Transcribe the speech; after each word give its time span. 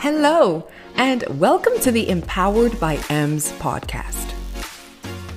Hello, 0.00 0.66
and 0.94 1.24
welcome 1.38 1.78
to 1.80 1.92
the 1.92 2.08
Empowered 2.08 2.80
by 2.80 2.98
Ems 3.10 3.52
podcast. 3.58 4.32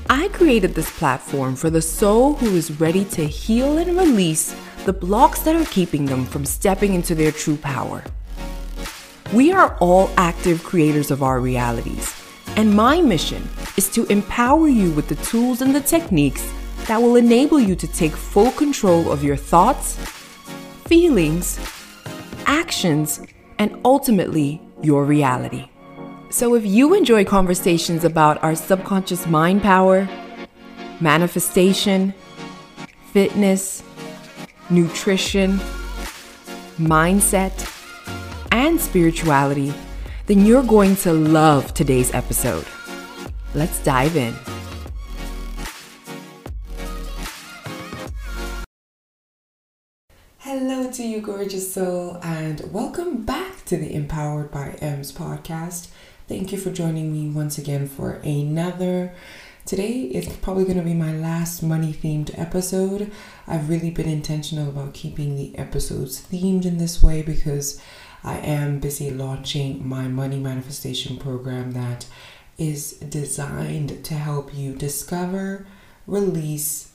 I 0.09 0.29
created 0.29 0.73
this 0.73 0.89
platform 0.97 1.57
for 1.57 1.69
the 1.69 1.81
soul 1.81 2.35
who 2.35 2.55
is 2.55 2.79
ready 2.79 3.03
to 3.03 3.27
heal 3.27 3.77
and 3.77 3.97
release 3.97 4.55
the 4.85 4.93
blocks 4.93 5.41
that 5.41 5.57
are 5.57 5.65
keeping 5.65 6.05
them 6.05 6.23
from 6.25 6.45
stepping 6.45 6.93
into 6.93 7.13
their 7.13 7.33
true 7.33 7.57
power. 7.57 8.05
We 9.33 9.51
are 9.51 9.75
all 9.81 10.09
active 10.15 10.63
creators 10.63 11.11
of 11.11 11.23
our 11.23 11.41
realities, 11.41 12.15
and 12.55 12.73
my 12.73 13.01
mission 13.01 13.45
is 13.75 13.89
to 13.89 14.05
empower 14.05 14.69
you 14.69 14.91
with 14.91 15.09
the 15.09 15.15
tools 15.15 15.61
and 15.61 15.75
the 15.75 15.81
techniques 15.81 16.49
that 16.87 17.01
will 17.01 17.17
enable 17.17 17.59
you 17.59 17.75
to 17.75 17.87
take 17.87 18.13
full 18.13 18.51
control 18.51 19.11
of 19.11 19.25
your 19.25 19.35
thoughts, 19.35 19.97
feelings, 20.85 21.59
actions, 22.45 23.19
and 23.63 23.79
ultimately 23.85 24.61
your 24.81 25.05
reality. 25.05 25.69
So, 26.29 26.55
if 26.55 26.65
you 26.65 26.93
enjoy 26.93 27.23
conversations 27.23 28.03
about 28.03 28.43
our 28.43 28.55
subconscious 28.55 29.25
mind 29.25 29.61
power, 29.61 30.09
manifestation, 30.99 32.13
fitness, 33.13 33.81
nutrition, 34.69 35.59
mindset, 36.77 37.55
and 38.51 38.81
spirituality, 38.81 39.73
then 40.25 40.45
you're 40.45 40.63
going 40.63 40.97
to 40.97 41.13
love 41.13 41.73
today's 41.73 42.13
episode. 42.13 42.65
Let's 43.53 43.81
dive 43.83 44.17
in. 44.17 44.52
To 50.93 51.03
you, 51.03 51.21
gorgeous 51.21 51.73
soul, 51.73 52.19
and 52.21 52.71
welcome 52.71 53.23
back 53.25 53.65
to 53.65 53.75
the 53.77 53.95
Empowered 53.95 54.51
by 54.51 54.77
Ems 54.79 55.11
podcast. 55.11 55.87
Thank 56.27 56.51
you 56.51 56.59
for 56.59 56.69
joining 56.69 57.11
me 57.11 57.33
once 57.33 57.57
again 57.57 57.87
for 57.87 58.21
another. 58.23 59.11
Today 59.65 60.01
is 60.01 60.27
probably 60.37 60.65
going 60.65 60.77
to 60.77 60.83
be 60.83 60.93
my 60.93 61.11
last 61.11 61.63
money 61.63 61.93
themed 61.93 62.37
episode. 62.37 63.11
I've 63.47 63.69
really 63.69 63.89
been 63.89 64.07
intentional 64.07 64.69
about 64.69 64.93
keeping 64.93 65.35
the 65.35 65.57
episodes 65.57 66.21
themed 66.31 66.63
in 66.63 66.77
this 66.77 67.01
way 67.01 67.23
because 67.23 67.81
I 68.23 68.37
am 68.37 68.79
busy 68.79 69.09
launching 69.09 69.87
my 69.87 70.07
money 70.07 70.37
manifestation 70.37 71.17
program 71.17 71.71
that 71.71 72.05
is 72.59 72.99
designed 72.99 74.05
to 74.05 74.13
help 74.13 74.53
you 74.53 74.75
discover, 74.75 75.65
release, 76.05 76.92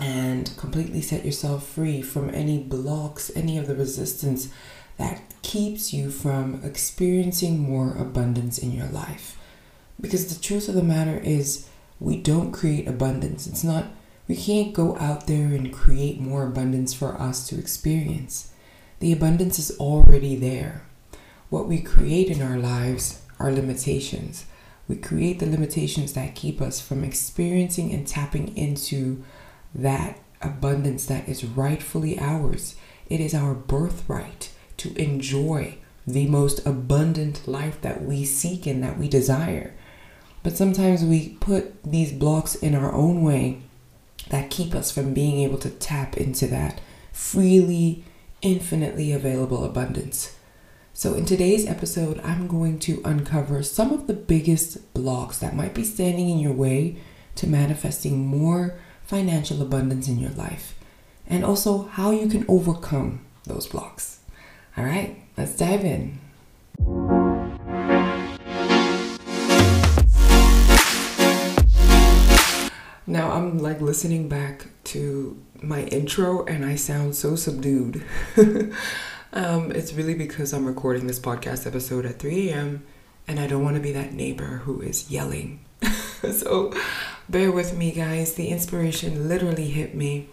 and 0.00 0.56
completely 0.56 1.02
set 1.02 1.24
yourself 1.24 1.66
free 1.66 2.00
from 2.00 2.30
any 2.30 2.58
blocks, 2.58 3.30
any 3.36 3.58
of 3.58 3.66
the 3.66 3.76
resistance 3.76 4.48
that 4.96 5.22
keeps 5.42 5.92
you 5.92 6.10
from 6.10 6.60
experiencing 6.64 7.58
more 7.58 7.94
abundance 7.96 8.58
in 8.58 8.72
your 8.72 8.88
life. 8.88 9.36
Because 10.00 10.34
the 10.34 10.42
truth 10.42 10.68
of 10.68 10.74
the 10.74 10.82
matter 10.82 11.18
is, 11.18 11.68
we 11.98 12.16
don't 12.16 12.52
create 12.52 12.88
abundance. 12.88 13.46
It's 13.46 13.62
not, 13.62 13.86
we 14.26 14.34
can't 14.34 14.72
go 14.72 14.96
out 14.96 15.26
there 15.26 15.48
and 15.48 15.72
create 15.72 16.18
more 16.18 16.44
abundance 16.44 16.94
for 16.94 17.20
us 17.20 17.46
to 17.48 17.58
experience. 17.58 18.52
The 19.00 19.12
abundance 19.12 19.58
is 19.58 19.78
already 19.78 20.34
there. 20.34 20.86
What 21.50 21.68
we 21.68 21.80
create 21.80 22.28
in 22.28 22.40
our 22.40 22.56
lives 22.56 23.22
are 23.38 23.52
limitations. 23.52 24.46
We 24.88 24.96
create 24.96 25.40
the 25.40 25.46
limitations 25.46 26.14
that 26.14 26.34
keep 26.34 26.60
us 26.60 26.80
from 26.80 27.04
experiencing 27.04 27.92
and 27.92 28.06
tapping 28.06 28.56
into 28.56 29.24
that 29.74 30.18
abundance 30.40 31.06
that 31.06 31.28
is 31.28 31.44
rightfully 31.44 32.18
ours. 32.18 32.76
It 33.08 33.20
is 33.20 33.34
our 33.34 33.54
birthright 33.54 34.52
to 34.78 34.94
enjoy 35.00 35.76
the 36.06 36.26
most 36.26 36.64
abundant 36.66 37.46
life 37.46 37.80
that 37.82 38.02
we 38.02 38.24
seek 38.24 38.66
and 38.66 38.82
that 38.82 38.98
we 38.98 39.08
desire. 39.08 39.74
But 40.42 40.56
sometimes 40.56 41.04
we 41.04 41.30
put 41.40 41.82
these 41.84 42.12
blocks 42.12 42.54
in 42.54 42.74
our 42.74 42.92
own 42.92 43.22
way 43.22 43.60
that 44.30 44.50
keep 44.50 44.74
us 44.74 44.90
from 44.90 45.12
being 45.12 45.40
able 45.40 45.58
to 45.58 45.70
tap 45.70 46.16
into 46.16 46.46
that 46.46 46.80
freely, 47.12 48.04
infinitely 48.42 49.12
available 49.12 49.64
abundance. 49.64 50.36
So, 50.92 51.14
in 51.14 51.24
today's 51.24 51.66
episode, 51.66 52.20
I'm 52.20 52.46
going 52.46 52.78
to 52.80 53.00
uncover 53.04 53.62
some 53.62 53.92
of 53.92 54.06
the 54.06 54.14
biggest 54.14 54.92
blocks 54.92 55.38
that 55.38 55.56
might 55.56 55.74
be 55.74 55.84
standing 55.84 56.28
in 56.28 56.38
your 56.38 56.52
way 56.52 56.96
to 57.36 57.46
manifesting 57.46 58.26
more 58.26 58.78
financial 59.10 59.60
abundance 59.60 60.06
in 60.06 60.20
your 60.20 60.30
life, 60.30 60.78
and 61.26 61.44
also 61.44 61.82
how 61.82 62.12
you 62.12 62.28
can 62.28 62.44
overcome 62.46 63.20
those 63.44 63.66
blocks. 63.66 64.20
All 64.76 64.84
right, 64.84 65.20
let's 65.36 65.56
dive 65.56 65.84
in. 65.84 66.20
Now 73.08 73.32
I'm 73.32 73.58
like 73.58 73.80
listening 73.80 74.28
back 74.28 74.68
to 74.84 75.36
my 75.60 75.82
intro 75.86 76.44
and 76.44 76.64
I 76.64 76.76
sound 76.76 77.16
so 77.16 77.34
subdued. 77.34 78.04
um, 79.32 79.72
it's 79.72 79.92
really 79.92 80.14
because 80.14 80.52
I'm 80.52 80.66
recording 80.66 81.08
this 81.08 81.18
podcast 81.18 81.66
episode 81.66 82.06
at 82.06 82.20
3 82.20 82.50
a.m. 82.50 82.86
and 83.26 83.40
I 83.40 83.48
don't 83.48 83.64
want 83.64 83.74
to 83.74 83.82
be 83.82 83.90
that 83.90 84.12
neighbor 84.12 84.62
who 84.64 84.80
is 84.80 85.10
yelling. 85.10 85.64
so 86.30 86.72
bear 87.30 87.52
with 87.52 87.76
me, 87.76 87.92
guys. 87.92 88.34
The 88.34 88.48
inspiration 88.48 89.28
literally 89.28 89.70
hit 89.70 89.94
me 89.94 90.28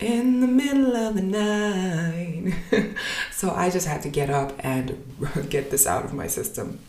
in 0.00 0.40
the 0.40 0.46
middle 0.46 0.96
of 0.96 1.14
the 1.14 1.22
night. 1.22 2.54
so 3.32 3.50
I 3.50 3.70
just 3.70 3.86
had 3.86 4.02
to 4.02 4.08
get 4.08 4.30
up 4.30 4.52
and 4.58 5.16
get 5.48 5.70
this 5.70 5.86
out 5.86 6.04
of 6.04 6.12
my 6.12 6.26
system. 6.26 6.80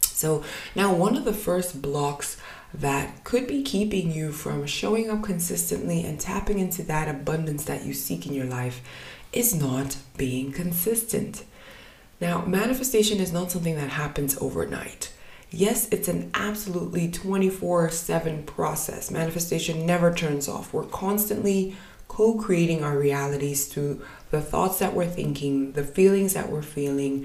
So 0.00 0.42
now, 0.74 0.94
one 0.94 1.16
of 1.16 1.24
the 1.24 1.34
first 1.34 1.82
blocks 1.82 2.38
that 2.72 3.24
could 3.24 3.46
be 3.46 3.62
keeping 3.62 4.10
you 4.10 4.32
from 4.32 4.66
showing 4.66 5.10
up 5.10 5.22
consistently 5.22 6.04
and 6.04 6.18
tapping 6.18 6.58
into 6.58 6.82
that 6.84 7.08
abundance 7.08 7.64
that 7.64 7.84
you 7.84 7.92
seek 7.92 8.26
in 8.26 8.32
your 8.32 8.46
life 8.46 8.80
is 9.32 9.54
not 9.54 9.98
being 10.16 10.52
consistent. 10.52 11.44
Now, 12.20 12.44
manifestation 12.46 13.18
is 13.18 13.32
not 13.32 13.50
something 13.50 13.76
that 13.76 13.90
happens 13.90 14.38
overnight. 14.38 15.12
Yes, 15.56 15.88
it's 15.90 16.08
an 16.08 16.30
absolutely 16.34 17.10
24 17.10 17.88
7 17.88 18.42
process. 18.42 19.10
Manifestation 19.10 19.86
never 19.86 20.12
turns 20.12 20.50
off. 20.50 20.74
We're 20.74 20.84
constantly 20.84 21.74
co 22.08 22.34
creating 22.34 22.84
our 22.84 22.98
realities 22.98 23.66
through 23.66 24.02
the 24.30 24.42
thoughts 24.42 24.80
that 24.80 24.92
we're 24.92 25.06
thinking, 25.06 25.72
the 25.72 25.82
feelings 25.82 26.34
that 26.34 26.50
we're 26.50 26.60
feeling, 26.60 27.24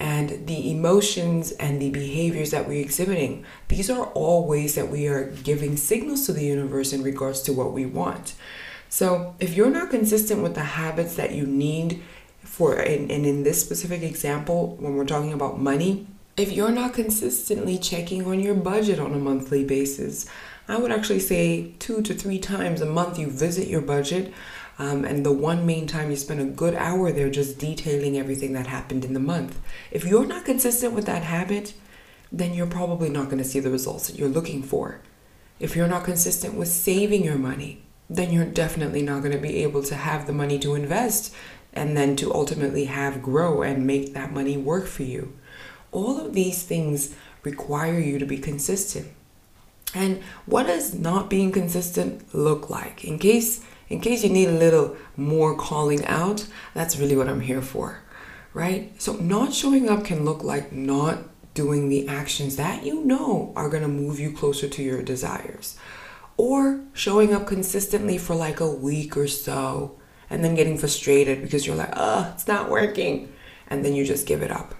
and 0.00 0.48
the 0.48 0.68
emotions 0.68 1.52
and 1.52 1.80
the 1.80 1.90
behaviors 1.90 2.50
that 2.50 2.66
we're 2.66 2.82
exhibiting. 2.82 3.44
These 3.68 3.88
are 3.88 4.06
all 4.14 4.48
ways 4.48 4.74
that 4.74 4.88
we 4.88 5.06
are 5.06 5.30
giving 5.44 5.76
signals 5.76 6.26
to 6.26 6.32
the 6.32 6.44
universe 6.44 6.92
in 6.92 7.04
regards 7.04 7.40
to 7.42 7.52
what 7.52 7.72
we 7.72 7.86
want. 7.86 8.34
So, 8.88 9.36
if 9.38 9.54
you're 9.54 9.70
not 9.70 9.90
consistent 9.90 10.42
with 10.42 10.56
the 10.56 10.64
habits 10.64 11.14
that 11.14 11.36
you 11.36 11.46
need 11.46 12.02
for, 12.42 12.74
and, 12.74 13.12
and 13.12 13.24
in 13.24 13.44
this 13.44 13.60
specific 13.60 14.02
example, 14.02 14.74
when 14.80 14.96
we're 14.96 15.04
talking 15.04 15.32
about 15.32 15.60
money, 15.60 16.08
if 16.40 16.52
you're 16.52 16.72
not 16.72 16.94
consistently 16.94 17.76
checking 17.76 18.26
on 18.26 18.40
your 18.40 18.54
budget 18.54 18.98
on 18.98 19.12
a 19.12 19.18
monthly 19.18 19.62
basis, 19.62 20.26
I 20.68 20.78
would 20.78 20.90
actually 20.90 21.20
say 21.20 21.72
two 21.78 22.00
to 22.02 22.14
three 22.14 22.38
times 22.38 22.80
a 22.80 22.86
month 22.86 23.18
you 23.18 23.28
visit 23.28 23.68
your 23.68 23.82
budget. 23.82 24.32
Um, 24.78 25.04
and 25.04 25.26
the 25.26 25.32
one 25.32 25.66
main 25.66 25.86
time 25.86 26.10
you 26.10 26.16
spend 26.16 26.40
a 26.40 26.44
good 26.44 26.74
hour 26.74 27.12
there 27.12 27.28
just 27.28 27.58
detailing 27.58 28.16
everything 28.16 28.54
that 28.54 28.66
happened 28.66 29.04
in 29.04 29.12
the 29.12 29.20
month. 29.20 29.60
If 29.90 30.06
you're 30.06 30.26
not 30.26 30.46
consistent 30.46 30.94
with 30.94 31.04
that 31.04 31.22
habit, 31.22 31.74
then 32.32 32.54
you're 32.54 32.66
probably 32.66 33.10
not 33.10 33.26
going 33.26 33.38
to 33.38 33.44
see 33.44 33.60
the 33.60 33.70
results 33.70 34.08
that 34.08 34.18
you're 34.18 34.28
looking 34.28 34.62
for. 34.62 35.02
If 35.58 35.76
you're 35.76 35.86
not 35.86 36.04
consistent 36.04 36.54
with 36.54 36.68
saving 36.68 37.22
your 37.22 37.36
money, 37.36 37.84
then 38.08 38.32
you're 38.32 38.46
definitely 38.46 39.02
not 39.02 39.20
going 39.20 39.32
to 39.32 39.38
be 39.38 39.62
able 39.62 39.82
to 39.82 39.94
have 39.94 40.26
the 40.26 40.32
money 40.32 40.58
to 40.60 40.74
invest 40.74 41.34
and 41.74 41.96
then 41.96 42.16
to 42.16 42.32
ultimately 42.32 42.86
have 42.86 43.22
grow 43.22 43.62
and 43.62 43.86
make 43.86 44.14
that 44.14 44.32
money 44.32 44.56
work 44.56 44.86
for 44.86 45.02
you. 45.02 45.36
All 45.92 46.20
of 46.20 46.34
these 46.34 46.62
things 46.62 47.14
require 47.42 47.98
you 47.98 48.18
to 48.18 48.26
be 48.26 48.38
consistent. 48.38 49.08
And 49.94 50.22
what 50.46 50.66
does 50.66 50.94
not 50.94 51.28
being 51.28 51.50
consistent 51.50 52.34
look 52.34 52.70
like? 52.70 53.04
In 53.04 53.18
case 53.18 53.64
in 53.88 54.00
case 54.00 54.22
you 54.22 54.30
need 54.30 54.48
a 54.48 54.52
little 54.52 54.96
more 55.16 55.56
calling 55.56 56.04
out, 56.06 56.46
that's 56.74 56.96
really 56.96 57.16
what 57.16 57.28
I'm 57.28 57.40
here 57.40 57.60
for. 57.60 58.02
Right? 58.54 59.00
So 59.02 59.14
not 59.14 59.52
showing 59.52 59.88
up 59.88 60.04
can 60.04 60.24
look 60.24 60.44
like 60.44 60.72
not 60.72 61.18
doing 61.54 61.88
the 61.88 62.06
actions 62.06 62.56
that 62.56 62.84
you 62.84 63.04
know 63.04 63.52
are 63.56 63.68
going 63.68 63.82
to 63.82 63.88
move 63.88 64.20
you 64.20 64.30
closer 64.32 64.68
to 64.68 64.82
your 64.82 65.02
desires. 65.02 65.76
Or 66.36 66.80
showing 66.92 67.34
up 67.34 67.46
consistently 67.46 68.16
for 68.16 68.34
like 68.34 68.60
a 68.60 68.70
week 68.70 69.16
or 69.16 69.26
so 69.26 69.98
and 70.30 70.44
then 70.44 70.54
getting 70.54 70.78
frustrated 70.78 71.42
because 71.42 71.66
you're 71.66 71.76
like, 71.76 71.92
oh, 71.94 72.30
it's 72.32 72.46
not 72.46 72.70
working. 72.70 73.32
And 73.66 73.84
then 73.84 73.94
you 73.94 74.04
just 74.04 74.26
give 74.26 74.42
it 74.42 74.52
up. 74.52 74.74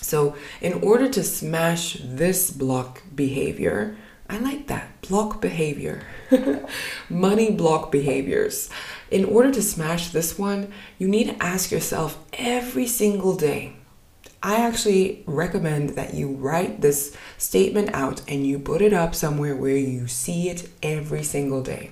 So, 0.00 0.34
in 0.60 0.74
order 0.74 1.08
to 1.08 1.22
smash 1.22 1.98
this 2.02 2.50
block 2.50 3.02
behavior, 3.14 3.96
I 4.28 4.38
like 4.38 4.68
that 4.68 5.00
block 5.02 5.40
behavior, 5.40 6.02
money 7.10 7.50
block 7.50 7.90
behaviors. 7.90 8.70
In 9.10 9.24
order 9.24 9.50
to 9.50 9.62
smash 9.62 10.10
this 10.10 10.38
one, 10.38 10.72
you 10.98 11.08
need 11.08 11.28
to 11.28 11.42
ask 11.42 11.70
yourself 11.70 12.18
every 12.32 12.86
single 12.86 13.34
day, 13.34 13.74
I 14.42 14.56
actually 14.56 15.22
recommend 15.26 15.90
that 15.90 16.14
you 16.14 16.28
write 16.28 16.80
this 16.80 17.14
statement 17.36 17.90
out 17.92 18.22
and 18.26 18.46
you 18.46 18.58
put 18.58 18.80
it 18.80 18.92
up 18.94 19.14
somewhere 19.14 19.54
where 19.54 19.76
you 19.76 20.06
see 20.06 20.48
it 20.48 20.70
every 20.82 21.22
single 21.22 21.62
day 21.62 21.90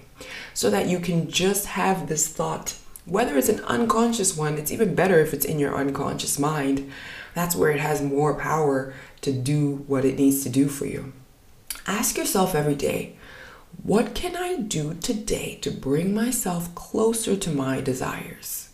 so 0.55 0.71
that 0.71 0.87
you 0.87 0.99
can 0.99 1.29
just 1.31 1.67
have 1.67 2.07
this 2.07 2.27
thought. 2.27 2.77
Whether 3.05 3.37
it's 3.37 3.51
an 3.51 3.61
unconscious 3.65 4.37
one, 4.37 4.57
it's 4.57 4.73
even 4.73 4.95
better 4.95 5.19
if 5.21 5.35
it's 5.35 5.45
in 5.45 5.59
your 5.59 5.77
unconscious 5.77 6.39
mind. 6.39 6.91
That's 7.39 7.55
where 7.55 7.71
it 7.71 7.79
has 7.79 8.03
more 8.03 8.35
power 8.35 8.93
to 9.21 9.31
do 9.33 9.85
what 9.87 10.05
it 10.05 10.19
needs 10.19 10.43
to 10.43 10.49
do 10.49 10.67
for 10.67 10.87
you. 10.87 11.13
Ask 11.87 12.19
yourself 12.19 12.53
every 12.53 12.75
day, 12.75 13.15
what 13.81 14.13
can 14.13 14.35
I 14.35 14.57
do 14.57 14.95
today 14.95 15.57
to 15.63 15.71
bring 15.71 16.13
myself 16.13 16.75
closer 16.75 17.37
to 17.37 17.51
my 17.51 17.81
desires? 17.81 18.71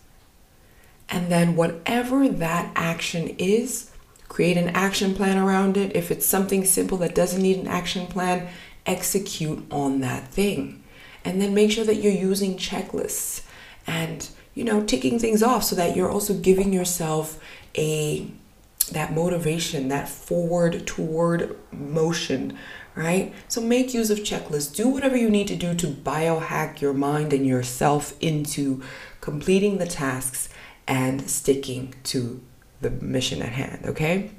And 1.10 1.30
then, 1.30 1.56
whatever 1.56 2.26
that 2.26 2.72
action 2.74 3.36
is, 3.36 3.90
create 4.28 4.56
an 4.56 4.70
action 4.70 5.14
plan 5.14 5.36
around 5.36 5.76
it. 5.76 5.94
If 5.94 6.10
it's 6.10 6.24
something 6.24 6.64
simple 6.64 6.96
that 6.98 7.14
doesn't 7.14 7.42
need 7.42 7.58
an 7.58 7.68
action 7.68 8.06
plan, 8.06 8.48
execute 8.86 9.62
on 9.70 10.00
that 10.00 10.28
thing. 10.28 10.82
And 11.22 11.38
then 11.38 11.52
make 11.52 11.70
sure 11.70 11.84
that 11.84 11.96
you're 11.96 12.14
using 12.14 12.56
checklists 12.56 13.42
and, 13.86 14.26
you 14.54 14.64
know, 14.64 14.82
ticking 14.82 15.18
things 15.18 15.42
off 15.42 15.64
so 15.64 15.76
that 15.76 15.94
you're 15.94 16.10
also 16.10 16.32
giving 16.32 16.72
yourself 16.72 17.38
a 17.76 18.30
that 18.88 19.12
motivation, 19.12 19.88
that 19.88 20.08
forward 20.08 20.86
toward 20.86 21.56
motion, 21.72 22.56
right? 22.94 23.34
So 23.48 23.60
make 23.60 23.94
use 23.94 24.10
of 24.10 24.18
checklists. 24.20 24.74
Do 24.74 24.88
whatever 24.88 25.16
you 25.16 25.30
need 25.30 25.48
to 25.48 25.56
do 25.56 25.74
to 25.74 25.86
biohack 25.86 26.80
your 26.80 26.94
mind 26.94 27.32
and 27.32 27.46
yourself 27.46 28.14
into 28.20 28.82
completing 29.20 29.78
the 29.78 29.86
tasks 29.86 30.48
and 30.86 31.28
sticking 31.30 31.94
to 32.04 32.42
the 32.80 32.90
mission 32.90 33.42
at 33.42 33.52
hand, 33.52 33.86
okay? 33.86 34.30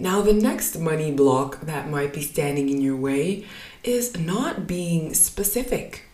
Now, 0.00 0.20
the 0.22 0.32
next 0.32 0.78
money 0.78 1.10
block 1.10 1.62
that 1.62 1.90
might 1.90 2.12
be 2.12 2.22
standing 2.22 2.68
in 2.68 2.80
your 2.80 2.96
way 2.96 3.46
is 3.82 4.16
not 4.16 4.66
being 4.66 5.12
specific. 5.12 6.07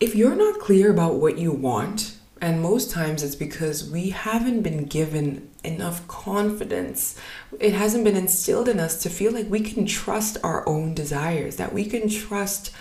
If 0.00 0.14
you're 0.14 0.34
not 0.34 0.60
clear 0.60 0.90
about 0.90 1.16
what 1.16 1.36
you 1.36 1.52
want, 1.52 2.16
and 2.40 2.62
most 2.62 2.90
times 2.90 3.22
it's 3.22 3.34
because 3.34 3.90
we 3.90 4.08
haven't 4.08 4.62
been 4.62 4.86
given 4.86 5.50
enough 5.62 6.08
confidence. 6.08 7.18
It 7.60 7.74
hasn't 7.74 8.04
been 8.04 8.16
instilled 8.16 8.70
in 8.70 8.80
us 8.80 9.02
to 9.02 9.10
feel 9.10 9.30
like 9.30 9.50
we 9.50 9.60
can 9.60 9.84
trust 9.84 10.38
our 10.42 10.66
own 10.66 10.94
desires, 10.94 11.56
that 11.56 11.74
we 11.74 11.84
can 11.84 12.08
trust 12.08 12.72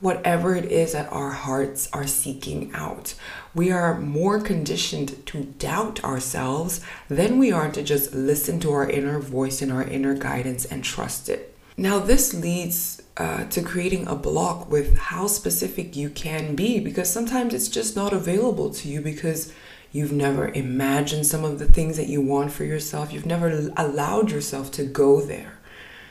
whatever 0.00 0.56
it 0.56 0.64
is 0.64 0.94
that 0.94 1.12
our 1.12 1.30
hearts 1.30 1.88
are 1.92 2.08
seeking 2.08 2.72
out. 2.74 3.14
We 3.54 3.70
are 3.70 4.00
more 4.00 4.40
conditioned 4.40 5.24
to 5.26 5.44
doubt 5.44 6.02
ourselves 6.02 6.80
than 7.08 7.38
we 7.38 7.52
are 7.52 7.70
to 7.70 7.84
just 7.84 8.12
listen 8.12 8.58
to 8.60 8.72
our 8.72 8.90
inner 8.90 9.20
voice 9.20 9.62
and 9.62 9.70
our 9.70 9.84
inner 9.84 10.14
guidance 10.14 10.64
and 10.64 10.82
trust 10.82 11.28
it. 11.28 11.53
Now, 11.76 11.98
this 11.98 12.32
leads 12.32 13.02
uh, 13.16 13.44
to 13.46 13.62
creating 13.62 14.06
a 14.06 14.14
block 14.14 14.70
with 14.70 14.96
how 14.96 15.26
specific 15.26 15.96
you 15.96 16.08
can 16.08 16.54
be 16.54 16.78
because 16.78 17.10
sometimes 17.10 17.52
it's 17.52 17.68
just 17.68 17.96
not 17.96 18.12
available 18.12 18.70
to 18.70 18.88
you 18.88 19.00
because 19.00 19.52
you've 19.90 20.12
never 20.12 20.48
imagined 20.48 21.26
some 21.26 21.44
of 21.44 21.58
the 21.58 21.66
things 21.66 21.96
that 21.96 22.06
you 22.06 22.20
want 22.20 22.52
for 22.52 22.64
yourself. 22.64 23.12
You've 23.12 23.26
never 23.26 23.70
allowed 23.76 24.30
yourself 24.30 24.70
to 24.72 24.84
go 24.84 25.20
there. 25.20 25.58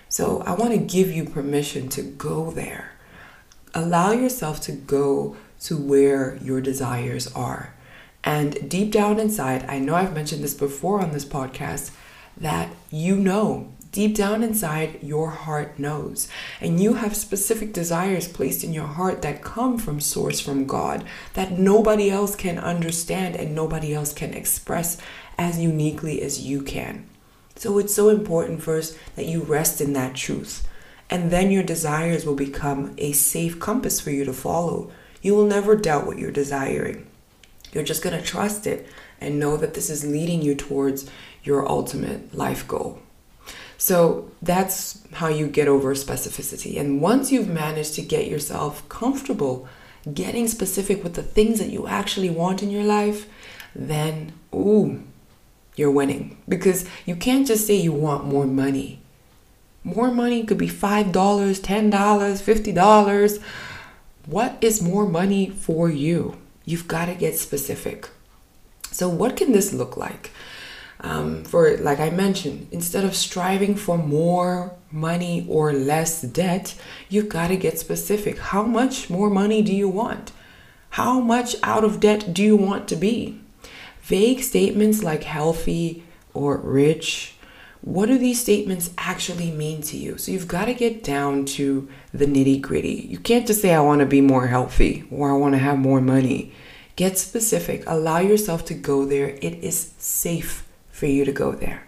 So 0.10 0.42
I 0.45 0.54
want 0.54 0.71
to 0.71 0.77
give 0.77 1.12
you 1.12 1.25
permission 1.25 1.89
to 1.89 2.01
go 2.01 2.51
there. 2.51 2.92
Allow 3.74 4.12
yourself 4.12 4.62
to 4.62 4.74
go 4.74 5.36
to 5.62 5.77
where 5.77 6.38
your 6.42 6.62
desires 6.62 7.31
are. 7.33 7.74
And 8.24 8.69
deep 8.69 8.92
down 8.92 9.19
inside, 9.19 9.65
I 9.68 9.80
know 9.80 9.95
I've 9.95 10.13
mentioned 10.13 10.44
this 10.44 10.54
before 10.54 11.01
on 11.01 11.12
this 11.12 11.25
podcast, 11.25 11.92
that 12.38 12.69
you 12.92 13.15
know 13.15 13.74
Deep 13.94 14.16
down 14.16 14.42
inside, 14.42 14.98
your 15.04 15.30
heart 15.30 15.78
knows. 15.78 16.28
And 16.60 16.80
you 16.80 16.95
have 16.95 17.16
specific 17.16 17.74
desires 17.74 18.28
placed 18.28 18.63
in 18.63 18.74
your 18.74 18.88
heart 18.88 19.22
that 19.22 19.44
come 19.44 19.78
from 19.78 20.00
source 20.00 20.40
from 20.40 20.66
God 20.66 21.06
that 21.36 21.60
nobody 21.60 22.10
else 22.10 22.36
can 22.36 22.57
understand 22.57 23.36
and 23.36 23.54
nobody 23.54 23.94
else 23.94 24.12
can 24.12 24.34
express 24.34 24.98
as 25.38 25.60
uniquely 25.60 26.24
as 26.24 26.42
you 26.42 26.63
can. 26.63 27.07
So 27.56 27.78
it's 27.78 27.94
so 27.94 28.10
important 28.10 28.63
first 28.63 28.98
that 29.16 29.28
you 29.28 29.44
rest 29.44 29.80
in 29.80 29.94
that 29.94 30.16
truth. 30.16 30.68
And 31.07 31.30
then 31.30 31.51
your 31.51 31.62
desires 31.62 32.25
will 32.25 32.34
become 32.34 32.96
a 32.98 33.12
safe 33.12 33.60
compass 33.60 34.00
for 34.00 34.10
you 34.10 34.25
to 34.25 34.34
follow. 34.34 34.89
You 35.22 35.36
will 35.36 35.46
never 35.46 35.75
doubt 35.75 36.07
what 36.07 36.18
you're 36.18 36.31
desiring. 36.31 37.06
You're 37.72 37.84
just 37.84 38.01
going 38.01 38.19
to 38.19 38.25
trust 38.25 38.66
it 38.66 38.88
and 39.22 39.39
know 39.39 39.56
that 39.56 39.75
this 39.75 39.92
is 39.92 40.04
leading 40.04 40.42
you 40.42 40.56
towards 40.56 41.07
your 41.44 41.69
ultimate 41.69 42.34
life 42.34 42.68
goal. 42.68 43.03
So 43.84 44.32
that's 44.42 45.06
how 45.12 45.28
you 45.28 45.46
get 45.46 45.68
over 45.68 45.94
specificity. 45.94 46.80
And 46.80 47.02
once 47.02 47.34
you've 47.34 47.50
managed 47.50 47.96
to 47.96 48.02
get 48.02 48.30
yourself 48.30 48.88
comfortable 48.88 49.68
getting 50.14 50.48
specific 50.48 51.04
with 51.04 51.16
the 51.16 51.22
things 51.22 51.60
that 51.60 51.70
you 51.70 51.86
actually 51.86 52.30
want 52.30 52.64
in 52.64 52.70
your 52.70 52.86
life, 52.86 53.28
then, 53.76 54.32
ooh, 54.56 55.04
you're 55.76 55.92
winning. 55.92 56.38
Because 56.48 56.88
you 57.06 57.18
can't 57.18 57.46
just 57.46 57.68
say 57.68 57.76
you 57.76 57.92
want 57.92 58.24
more 58.24 58.48
money. 58.48 59.02
More 59.84 60.12
money 60.12 60.46
could 60.46 60.58
be 60.58 60.70
$5, 60.70 61.12
$10, 61.12 61.92
$50. 61.92 63.44
What 64.28 64.58
is 64.62 64.82
more 64.82 65.06
money 65.06 65.50
for 65.50 65.90
you? 65.90 66.38
You've 66.64 66.88
got 66.88 67.08
to 67.08 67.16
get 67.16 67.38
specific. 67.38 68.10
So, 68.92 69.10
what 69.10 69.36
can 69.36 69.52
this 69.52 69.74
look 69.74 69.98
like? 69.98 70.32
Um, 71.01 71.44
for 71.44 71.78
like 71.78 72.00
i 72.00 72.10
mentioned 72.10 72.68
instead 72.72 73.04
of 73.04 73.16
striving 73.16 73.75
for 73.75 73.98
more 73.98 74.74
money 74.94 75.45
or 75.50 75.74
less 75.74 76.22
debt 76.22 76.75
you've 77.10 77.30
got 77.30 77.48
to 77.48 77.57
get 77.57 77.80
specific. 77.80 78.38
How 78.38 78.63
much 78.63 79.10
more 79.10 79.30
money 79.30 79.62
do 79.62 79.75
you 79.75 79.90
want? 79.90 80.31
How 80.92 81.19
much 81.19 81.56
out 81.63 81.84
of 81.84 82.00
debt 82.00 82.34
do 82.34 82.44
you 82.44 82.56
want 82.56 82.88
to 82.90 82.95
be? 82.95 83.40
Vague 84.04 84.42
statements 84.42 85.04
like 85.04 85.24
healthy 85.24 86.04
or 86.34 86.57
rich. 86.57 87.36
What 87.81 88.06
do 88.06 88.18
these 88.18 88.39
statements 88.39 88.92
actually 88.98 89.51
mean 89.51 89.81
to 89.84 89.98
you? 89.98 90.18
So 90.18 90.31
you've 90.31 90.48
got 90.48 90.66
to 90.66 90.74
get 90.74 91.04
down 91.04 91.46
to 91.57 91.89
the 92.13 92.25
nitty 92.25 92.62
gritty 92.62 93.07
you 93.10 93.18
can't 93.18 93.48
just 93.48 93.62
say 93.62 93.74
i 93.74 93.81
want 93.81 94.00
to 94.00 94.06
be 94.06 94.22
more 94.22 94.48
healthy 94.48 95.04
or 95.10 95.31
i 95.31 95.34
want 95.34 95.56
to 95.56 95.60
have 95.60 95.78
more 95.80 96.01
money. 96.01 96.54
Get 96.96 97.18
specific. 97.18 97.84
Allow 97.88 98.20
yourself 98.20 98.65
to 98.65 98.75
go 98.75 99.03
there. 99.03 99.29
It 99.41 99.56
is 99.63 99.94
safe 99.98 100.62
for 101.03 101.07
you 101.07 101.25
to 101.25 101.33
go 101.33 101.51
there. 101.51 101.83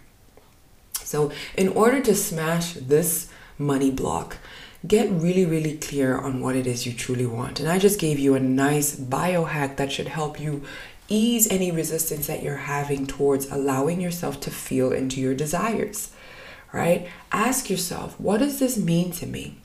So, 1.01 1.31
in 1.55 1.69
order 1.69 2.01
to 2.01 2.13
smash 2.13 2.73
this 2.73 3.29
money 3.57 3.89
block, 3.89 4.39
get 4.85 5.09
really, 5.09 5.45
really 5.45 5.77
clear 5.77 6.17
on 6.17 6.41
what 6.41 6.57
it 6.57 6.67
is 6.67 6.85
you 6.85 6.91
truly 6.91 7.25
want. 7.25 7.61
And 7.61 7.69
I 7.69 7.79
just 7.79 7.97
gave 7.97 8.19
you 8.19 8.35
a 8.35 8.41
nice 8.41 8.93
biohack 8.93 9.77
that 9.77 9.93
should 9.93 10.09
help 10.09 10.37
you 10.37 10.63
ease 11.07 11.49
any 11.49 11.71
resistance 11.71 12.27
that 12.27 12.43
you're 12.43 12.67
having 12.67 13.07
towards 13.07 13.49
allowing 13.49 14.01
yourself 14.01 14.41
to 14.41 14.51
feel 14.51 14.91
into 14.91 15.21
your 15.21 15.33
desires, 15.33 16.11
right? 16.73 17.07
Ask 17.31 17.69
yourself, 17.69 18.19
what 18.19 18.39
does 18.39 18.59
this 18.59 18.77
mean 18.77 19.13
to 19.13 19.25
me? 19.25 19.59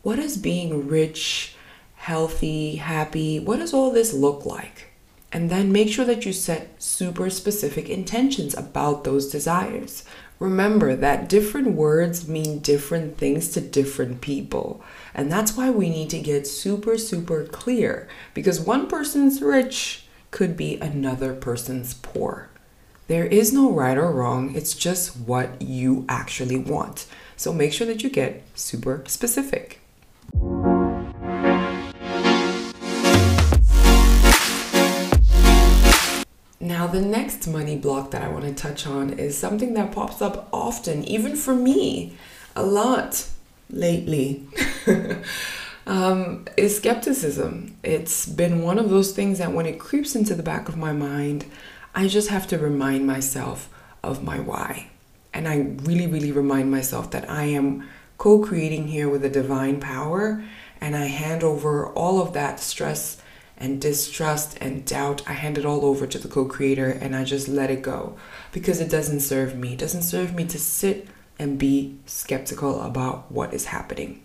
What 0.00 0.16
does 0.16 0.38
being 0.38 0.88
rich, 0.88 1.54
healthy, 1.96 2.76
happy, 2.76 3.40
what 3.40 3.58
does 3.58 3.74
all 3.74 3.90
this 3.90 4.14
look 4.14 4.46
like? 4.46 4.89
And 5.32 5.48
then 5.48 5.70
make 5.70 5.88
sure 5.88 6.04
that 6.04 6.26
you 6.26 6.32
set 6.32 6.82
super 6.82 7.30
specific 7.30 7.88
intentions 7.88 8.54
about 8.54 9.04
those 9.04 9.30
desires. 9.30 10.04
Remember 10.40 10.96
that 10.96 11.28
different 11.28 11.72
words 11.72 12.26
mean 12.26 12.60
different 12.60 13.18
things 13.18 13.50
to 13.50 13.60
different 13.60 14.22
people. 14.22 14.82
And 15.14 15.30
that's 15.30 15.56
why 15.56 15.70
we 15.70 15.90
need 15.90 16.10
to 16.10 16.18
get 16.18 16.46
super, 16.46 16.96
super 16.96 17.44
clear 17.44 18.08
because 18.34 18.58
one 18.58 18.88
person's 18.88 19.42
rich 19.42 20.06
could 20.30 20.56
be 20.56 20.76
another 20.78 21.34
person's 21.34 21.94
poor. 21.94 22.48
There 23.06 23.26
is 23.26 23.52
no 23.52 23.70
right 23.70 23.98
or 23.98 24.12
wrong, 24.12 24.54
it's 24.54 24.74
just 24.74 25.16
what 25.16 25.60
you 25.60 26.06
actually 26.08 26.56
want. 26.56 27.06
So 27.36 27.52
make 27.52 27.72
sure 27.72 27.86
that 27.88 28.02
you 28.02 28.08
get 28.08 28.42
super 28.54 29.02
specific. 29.08 29.79
The 36.92 37.00
next 37.00 37.46
money 37.46 37.76
block 37.76 38.10
that 38.10 38.22
I 38.22 38.28
want 38.28 38.44
to 38.44 38.54
touch 38.54 38.86
on 38.86 39.10
is 39.18 39.36
something 39.36 39.74
that 39.74 39.92
pops 39.92 40.20
up 40.20 40.48
often, 40.52 41.04
even 41.04 41.36
for 41.36 41.54
me, 41.54 42.16
a 42.54 42.62
lot 42.62 43.28
lately. 43.70 44.46
um, 45.86 46.46
is 46.56 46.76
skepticism. 46.76 47.76
It's 47.82 48.26
been 48.26 48.62
one 48.62 48.78
of 48.78 48.90
those 48.90 49.12
things 49.12 49.38
that 49.38 49.52
when 49.52 49.66
it 49.66 49.78
creeps 49.78 50.14
into 50.14 50.34
the 50.34 50.42
back 50.42 50.68
of 50.68 50.76
my 50.76 50.92
mind, 50.92 51.46
I 51.94 52.06
just 52.06 52.28
have 52.28 52.46
to 52.48 52.58
remind 52.58 53.06
myself 53.06 53.68
of 54.02 54.22
my 54.22 54.38
why. 54.38 54.90
And 55.32 55.48
I 55.48 55.76
really, 55.82 56.06
really 56.06 56.32
remind 56.32 56.70
myself 56.70 57.10
that 57.10 57.28
I 57.28 57.44
am 57.44 57.88
co 58.18 58.38
creating 58.38 58.88
here 58.88 59.08
with 59.08 59.24
a 59.24 59.30
divine 59.30 59.80
power 59.80 60.44
and 60.80 60.96
I 60.96 61.06
hand 61.06 61.42
over 61.42 61.88
all 61.88 62.22
of 62.22 62.32
that 62.34 62.60
stress 62.60 63.20
and 63.60 63.80
distrust 63.80 64.56
and 64.60 64.86
doubt, 64.86 65.22
I 65.28 65.34
hand 65.34 65.58
it 65.58 65.66
all 65.66 65.84
over 65.84 66.06
to 66.06 66.18
the 66.18 66.28
co 66.28 66.46
creator 66.46 66.90
and 66.90 67.14
I 67.14 67.24
just 67.24 67.46
let 67.46 67.70
it 67.70 67.82
go 67.82 68.16
because 68.50 68.80
it 68.80 68.90
doesn't 68.90 69.20
serve 69.20 69.54
me. 69.54 69.74
It 69.74 69.78
doesn't 69.78 70.02
serve 70.02 70.34
me 70.34 70.46
to 70.46 70.58
sit 70.58 71.06
and 71.38 71.58
be 71.58 71.98
skeptical 72.06 72.80
about 72.80 73.30
what 73.30 73.52
is 73.52 73.66
happening. 73.66 74.22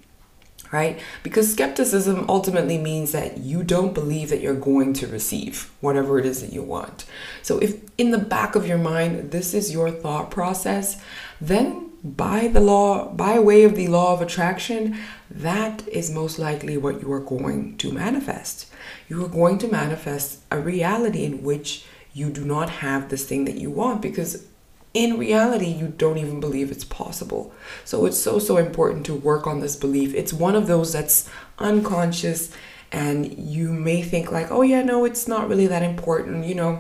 Right? 0.72 1.00
Because 1.22 1.52
skepticism 1.52 2.26
ultimately 2.28 2.78
means 2.78 3.12
that 3.12 3.38
you 3.38 3.64
don't 3.64 3.94
believe 3.94 4.30
that 4.30 4.42
you're 4.42 4.56
going 4.56 4.94
to 4.94 5.08
receive 5.08 5.72
whatever 5.80 6.18
it 6.18 6.26
is 6.26 6.42
that 6.42 6.52
you 6.52 6.64
want. 6.64 7.06
So, 7.44 7.60
if 7.60 7.82
in 7.98 8.12
the 8.12 8.18
back 8.18 8.56
of 8.56 8.68
your 8.68 8.80
mind 8.80 9.32
this 9.32 9.54
is 9.54 9.72
your 9.72 9.92
thought 9.92 10.32
process, 10.32 11.02
then 11.40 11.92
by 12.04 12.48
the 12.48 12.60
law, 12.60 13.12
by 13.14 13.40
way 13.40 13.64
of 13.64 13.76
the 13.76 13.88
law 13.88 14.14
of 14.14 14.22
attraction, 14.22 14.98
that 15.30 15.88
is 15.88 16.12
most 16.12 16.40
likely 16.40 16.78
what 16.78 17.02
you 17.02 17.12
are 17.12 17.20
going 17.20 17.78
to 17.78 17.92
manifest. 17.92 18.68
You 19.08 19.24
are 19.24 19.30
going 19.30 19.58
to 19.60 19.68
manifest 19.68 20.40
a 20.52 20.60
reality 20.60 21.24
in 21.26 21.44
which 21.44 21.86
you 22.14 22.30
do 22.30 22.44
not 22.44 22.70
have 22.70 23.10
this 23.10 23.26
thing 23.26 23.46
that 23.46 23.58
you 23.58 23.70
want 23.70 24.02
because 24.02 24.46
in 24.94 25.20
reality 25.20 25.68
you 25.68 25.90
don't 25.90 26.18
even 26.18 26.40
believe 26.40 26.72
it's 26.72 26.86
possible. 26.86 27.54
So 27.84 28.06
it's 28.06 28.18
so 28.18 28.40
so 28.40 28.58
important 28.58 29.06
to 29.08 29.14
work 29.14 29.46
on 29.46 29.60
this 29.60 29.76
belief. 29.76 30.16
It's 30.16 30.34
one 30.34 30.56
of 30.56 30.68
those 30.68 30.94
that's 30.94 31.30
unconscious 31.60 32.52
and 32.92 33.38
you 33.38 33.74
may 33.74 34.02
think 34.02 34.32
like, 34.32 34.50
"Oh 34.50 34.62
yeah, 34.62 34.82
no, 34.82 35.06
it's 35.06 35.28
not 35.28 35.50
really 35.50 35.68
that 35.68 35.84
important, 35.84 36.46
you 36.46 36.56
know." 36.56 36.80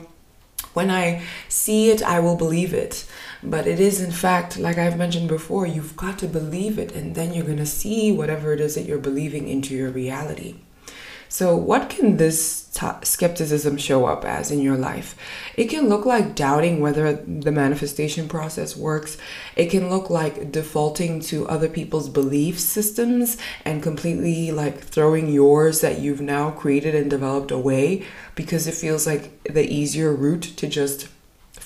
When 0.74 0.90
I 0.90 1.22
see 1.50 1.90
it, 1.90 2.02
I 2.04 2.20
will 2.20 2.36
believe 2.36 2.74
it. 2.74 3.06
But 3.44 3.68
it 3.68 3.80
is, 3.80 4.02
in 4.02 4.12
fact, 4.12 4.58
like 4.58 4.78
I've 4.78 4.98
mentioned 4.98 5.28
before, 5.28 5.66
you've 5.66 5.96
got 5.96 6.20
to 6.20 6.28
believe 6.28 6.78
it, 6.80 6.92
and 6.94 7.16
then 7.16 7.34
you're 7.34 7.46
going 7.46 7.66
to 7.66 7.66
see 7.66 8.12
whatever 8.12 8.54
it 8.54 8.60
is 8.60 8.76
that 8.76 8.86
you're 8.86 8.98
believing 8.98 9.48
into 9.48 9.74
your 9.76 9.90
reality. 9.90 10.56
So, 11.38 11.54
what 11.54 11.90
can 11.90 12.16
this 12.16 12.64
t- 12.74 12.88
skepticism 13.04 13.76
show 13.76 14.06
up 14.06 14.24
as 14.24 14.52
in 14.52 14.62
your 14.62 14.78
life? 14.78 15.18
It 15.58 15.66
can 15.66 15.90
look 15.90 16.06
like 16.06 16.34
doubting 16.34 16.80
whether 16.80 17.12
the 17.12 17.52
manifestation 17.52 18.30
process 18.30 18.78
works. 18.78 19.18
It 19.58 19.70
can 19.70 19.90
look 19.90 20.10
like 20.10 20.54
defaulting 20.54 21.20
to 21.24 21.46
other 21.50 21.68
people's 21.68 22.08
belief 22.08 22.58
systems 22.58 23.38
and 23.66 23.84
completely 23.84 24.52
like 24.52 24.80
throwing 24.80 25.28
yours 25.28 25.82
that 25.82 26.00
you've 26.00 26.22
now 26.22 26.52
created 26.52 26.96
and 26.96 27.10
developed 27.10 27.52
away 27.52 28.06
because 28.36 28.66
it 28.66 28.76
feels 28.76 29.06
like 29.06 29.44
the 29.44 29.70
easier 29.70 30.14
route 30.14 30.54
to 30.56 30.68
just 30.70 31.10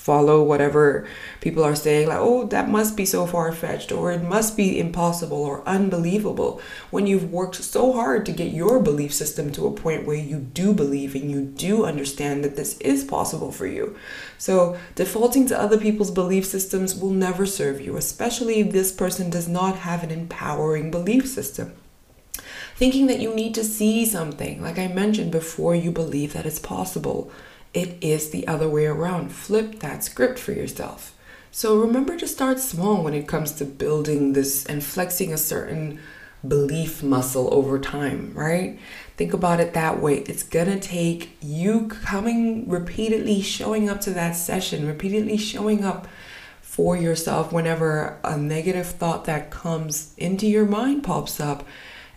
follow 0.00 0.42
whatever 0.42 1.06
people 1.42 1.62
are 1.62 1.74
saying 1.74 2.08
like 2.08 2.16
oh 2.18 2.46
that 2.46 2.70
must 2.70 2.96
be 2.96 3.04
so 3.04 3.26
far-fetched 3.26 3.92
or 3.92 4.10
it 4.10 4.22
must 4.22 4.56
be 4.56 4.80
impossible 4.80 5.36
or 5.36 5.62
unbelievable. 5.68 6.58
When 6.90 7.06
you've 7.06 7.30
worked 7.30 7.56
so 7.56 7.92
hard 7.92 8.24
to 8.24 8.32
get 8.32 8.54
your 8.54 8.80
belief 8.80 9.12
system 9.12 9.52
to 9.52 9.66
a 9.66 9.72
point 9.72 10.06
where 10.06 10.16
you 10.16 10.38
do 10.38 10.72
believe 10.72 11.14
and 11.14 11.30
you 11.30 11.42
do 11.42 11.84
understand 11.84 12.42
that 12.44 12.56
this 12.56 12.78
is 12.78 13.04
possible 13.04 13.52
for 13.52 13.66
you. 13.66 13.94
So 14.38 14.78
defaulting 14.94 15.46
to 15.48 15.60
other 15.60 15.76
people's 15.76 16.10
belief 16.10 16.46
systems 16.46 16.94
will 16.94 17.10
never 17.10 17.44
serve 17.44 17.78
you 17.82 17.98
especially 17.98 18.60
if 18.60 18.72
this 18.72 18.92
person 18.92 19.28
does 19.28 19.48
not 19.48 19.76
have 19.80 20.02
an 20.02 20.10
empowering 20.10 20.90
belief 20.90 21.28
system. 21.28 21.74
Thinking 22.74 23.06
that 23.08 23.20
you 23.20 23.34
need 23.34 23.54
to 23.54 23.64
see 23.64 24.06
something 24.06 24.62
like 24.62 24.78
i 24.78 24.88
mentioned 24.88 25.30
before 25.30 25.74
you 25.74 25.90
believe 25.90 26.32
that 26.32 26.46
it's 26.46 26.58
possible 26.58 27.30
it 27.72 27.96
is 28.00 28.30
the 28.30 28.46
other 28.46 28.68
way 28.68 28.86
around. 28.86 29.32
Flip 29.32 29.80
that 29.80 30.04
script 30.04 30.38
for 30.38 30.52
yourself. 30.52 31.14
So 31.50 31.78
remember 31.78 32.16
to 32.16 32.28
start 32.28 32.60
small 32.60 33.02
when 33.02 33.14
it 33.14 33.26
comes 33.26 33.52
to 33.52 33.64
building 33.64 34.32
this 34.32 34.64
and 34.66 34.82
flexing 34.84 35.32
a 35.32 35.38
certain 35.38 35.98
belief 36.46 37.02
muscle 37.02 37.52
over 37.52 37.78
time, 37.78 38.32
right? 38.34 38.78
Think 39.16 39.32
about 39.32 39.60
it 39.60 39.74
that 39.74 40.00
way. 40.00 40.18
It's 40.20 40.42
gonna 40.42 40.80
take 40.80 41.36
you 41.42 41.88
coming 41.88 42.68
repeatedly, 42.68 43.42
showing 43.42 43.88
up 43.88 44.00
to 44.02 44.10
that 44.12 44.36
session, 44.36 44.86
repeatedly 44.86 45.36
showing 45.36 45.84
up 45.84 46.08
for 46.62 46.96
yourself 46.96 47.52
whenever 47.52 48.18
a 48.24 48.36
negative 48.36 48.86
thought 48.86 49.24
that 49.24 49.50
comes 49.50 50.14
into 50.16 50.46
your 50.46 50.64
mind 50.64 51.02
pops 51.02 51.40
up 51.40 51.66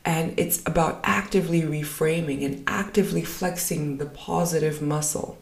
and 0.06 0.38
it's 0.38 0.62
about 0.66 1.00
actively 1.04 1.62
reframing 1.62 2.44
and 2.44 2.64
actively 2.68 3.24
flexing 3.24 3.98
the 3.98 4.06
positive 4.06 4.82
muscle. 4.82 5.38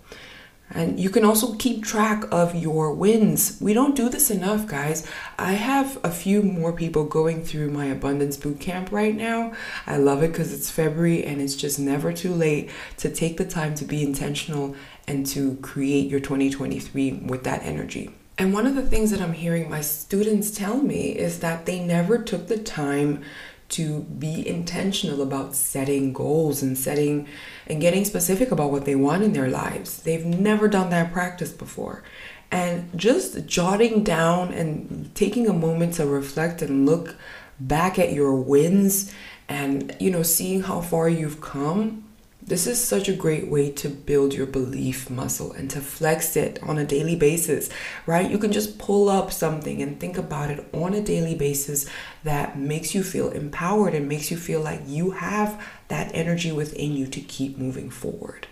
And 0.74 1.00
you 1.00 1.10
can 1.10 1.26
also 1.26 1.56
keep 1.56 1.84
track 1.84 2.24
of 2.32 2.56
your 2.56 2.94
wins. 2.94 3.58
We 3.60 3.74
don't 3.74 3.96
do 3.96 4.08
this 4.08 4.32
enough, 4.32 4.68
guys. 4.68 5.06
I 5.38 5.54
have 5.54 6.00
a 6.04 6.10
few 6.10 6.42
more 6.42 6.72
people 6.72 7.04
going 7.04 7.44
through 7.44 7.72
my 7.72 7.88
abundance 7.88 8.38
boot 8.38 8.60
camp 8.62 8.92
right 8.92 9.16
now. 9.16 9.52
I 9.86 9.98
love 9.98 10.24
it 10.24 10.32
because 10.32 10.54
it's 10.54 10.72
February 10.72 11.26
and 11.26 11.42
it's 11.42 11.56
just 11.56 11.78
never 11.78 12.14
too 12.14 12.34
late 12.34 12.70
to 12.98 13.10
take 13.10 13.38
the 13.38 13.46
time 13.46 13.76
to 13.76 13.86
be 13.86 14.02
intentional 14.02 14.76
and 15.08 15.26
to 15.28 15.58
create 15.58 16.10
your 16.10 16.22
2023 16.22 17.24
with 17.26 17.44
that 17.44 17.64
energy. 17.64 18.12
And 18.38 18.54
one 18.54 18.66
of 18.66 18.76
the 18.76 18.82
things 18.82 19.12
that 19.12 19.22
I'm 19.22 19.34
hearing 19.34 19.70
my 19.70 19.82
students 19.82 20.52
tell 20.52 20.78
me 20.78 21.10
is 21.10 21.42
that 21.42 21.66
they 21.66 21.80
never 21.80 22.18
took 22.18 22.48
the 22.48 22.58
time 22.58 23.24
to 23.72 24.02
be 24.02 24.48
intentional 24.48 25.22
about 25.22 25.56
setting 25.56 26.14
goals 26.14 26.62
and 26.62 26.78
setting 26.78 27.28
and 27.68 27.82
getting 27.82 28.06
specific 28.06 28.52
about 28.52 28.72
what 28.72 28.86
they 28.86 28.96
want 28.96 29.24
in 29.24 29.34
their 29.34 29.48
lives. 29.50 30.02
They've 30.04 30.26
never 30.26 30.68
done 30.68 30.90
that 30.90 31.12
practice 31.12 31.52
before. 31.52 32.04
And 32.52 32.90
just 32.98 33.46
jotting 33.46 34.04
down 34.04 34.54
and 34.54 35.14
taking 35.16 35.48
a 35.48 35.54
moment 35.54 35.94
to 35.96 36.06
reflect 36.06 36.62
and 36.62 36.86
look 36.86 37.16
back 37.60 37.98
at 37.98 38.12
your 38.12 38.36
wins 38.36 39.14
and 39.48 39.96
you 40.00 40.10
know 40.10 40.24
seeing 40.24 40.64
how 40.64 40.82
far 40.82 41.08
you've 41.08 41.42
come 41.42 42.04
this 42.44 42.68
is 42.68 42.84
such 42.84 43.08
a 43.08 43.16
great 43.16 43.48
way 43.48 43.72
to 43.72 43.90
build 43.90 44.34
your 44.34 44.46
belief 44.46 45.10
muscle 45.10 45.52
and 45.52 45.70
to 45.70 45.80
flex 45.80 46.36
it 46.36 46.62
on 46.64 46.78
a 46.78 46.86
daily 46.86 47.16
basis, 47.16 47.70
right? 48.06 48.30
You 48.30 48.38
can 48.38 48.52
just 48.52 48.78
pull 48.78 49.10
up 49.10 49.32
something 49.32 49.82
and 49.82 50.00
think 50.00 50.18
about 50.18 50.50
it 50.50 50.68
on 50.74 50.94
a 50.94 51.02
daily 51.02 51.36
basis 51.36 51.88
that 52.24 52.58
makes 52.58 52.96
you 52.96 53.04
feel 53.04 53.30
empowered 53.30 53.94
and 53.94 54.10
makes 54.10 54.32
you 54.32 54.38
feel 54.38 54.62
like 54.62 54.82
you 54.86 55.12
have 55.12 55.64
that 55.88 56.12
energy 56.14 56.52
within 56.52 56.94
you 56.94 57.08
to 57.08 57.22
keep 57.22 57.58
moving 57.58 57.90
forward. 57.90 58.48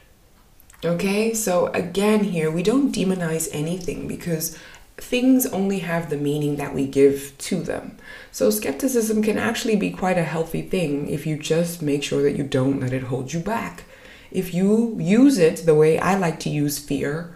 Okay, 0.85 1.33
so 1.33 1.67
again, 1.67 2.23
here 2.23 2.49
we 2.49 2.63
don't 2.63 2.95
demonize 2.95 3.49
anything 3.51 4.07
because 4.07 4.57
things 5.01 5.45
only 5.47 5.79
have 5.79 6.09
the 6.09 6.17
meaning 6.17 6.57
that 6.57 6.73
we 6.73 6.85
give 6.85 7.33
to 7.39 7.61
them. 7.61 7.97
So, 8.31 8.49
skepticism 8.49 9.23
can 9.23 9.37
actually 9.37 9.75
be 9.75 9.91
quite 9.91 10.17
a 10.17 10.23
healthy 10.23 10.61
thing 10.61 11.09
if 11.09 11.25
you 11.25 11.37
just 11.37 11.81
make 11.81 12.03
sure 12.03 12.21
that 12.23 12.37
you 12.37 12.43
don't 12.43 12.79
let 12.79 12.93
it 12.93 13.03
hold 13.03 13.33
you 13.33 13.39
back. 13.39 13.85
If 14.31 14.53
you 14.53 14.95
use 14.99 15.37
it 15.37 15.65
the 15.65 15.75
way 15.75 15.97
I 15.99 16.15
like 16.15 16.39
to 16.41 16.49
use 16.49 16.77
fear 16.77 17.33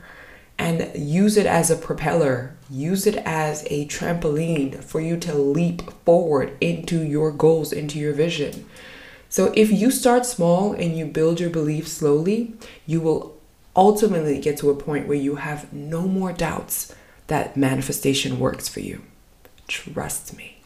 and 0.60 0.92
use 0.96 1.38
it 1.38 1.48
as 1.48 1.72
a 1.72 1.76
propeller, 1.76 2.56
use 2.70 3.08
it 3.08 3.16
as 3.26 3.66
a 3.70 3.88
trampoline 3.88 4.84
for 4.84 5.02
you 5.02 5.18
to 5.18 5.34
leap 5.34 5.82
forward 6.06 6.56
into 6.62 7.02
your 7.02 7.32
goals, 7.32 7.74
into 7.74 7.98
your 7.98 8.14
vision. 8.14 8.66
So, 9.30 9.52
if 9.56 9.72
you 9.72 9.90
start 9.90 10.26
small 10.26 10.74
and 10.74 10.98
you 10.98 11.06
build 11.06 11.40
your 11.40 11.50
belief 11.50 11.88
slowly, 11.88 12.54
you 12.86 13.02
will 13.02 13.36
ultimately 13.76 14.40
get 14.40 14.58
to 14.58 14.70
a 14.70 14.76
point 14.76 15.08
where 15.08 15.18
you 15.18 15.38
have 15.38 15.74
no 15.74 16.02
more 16.02 16.32
doubts 16.32 16.94
that 17.34 17.58
manifestation 17.58 18.38
works 18.38 18.70
for 18.70 18.80
you. 18.80 19.02
Trust 19.68 20.38
me. 20.38 20.62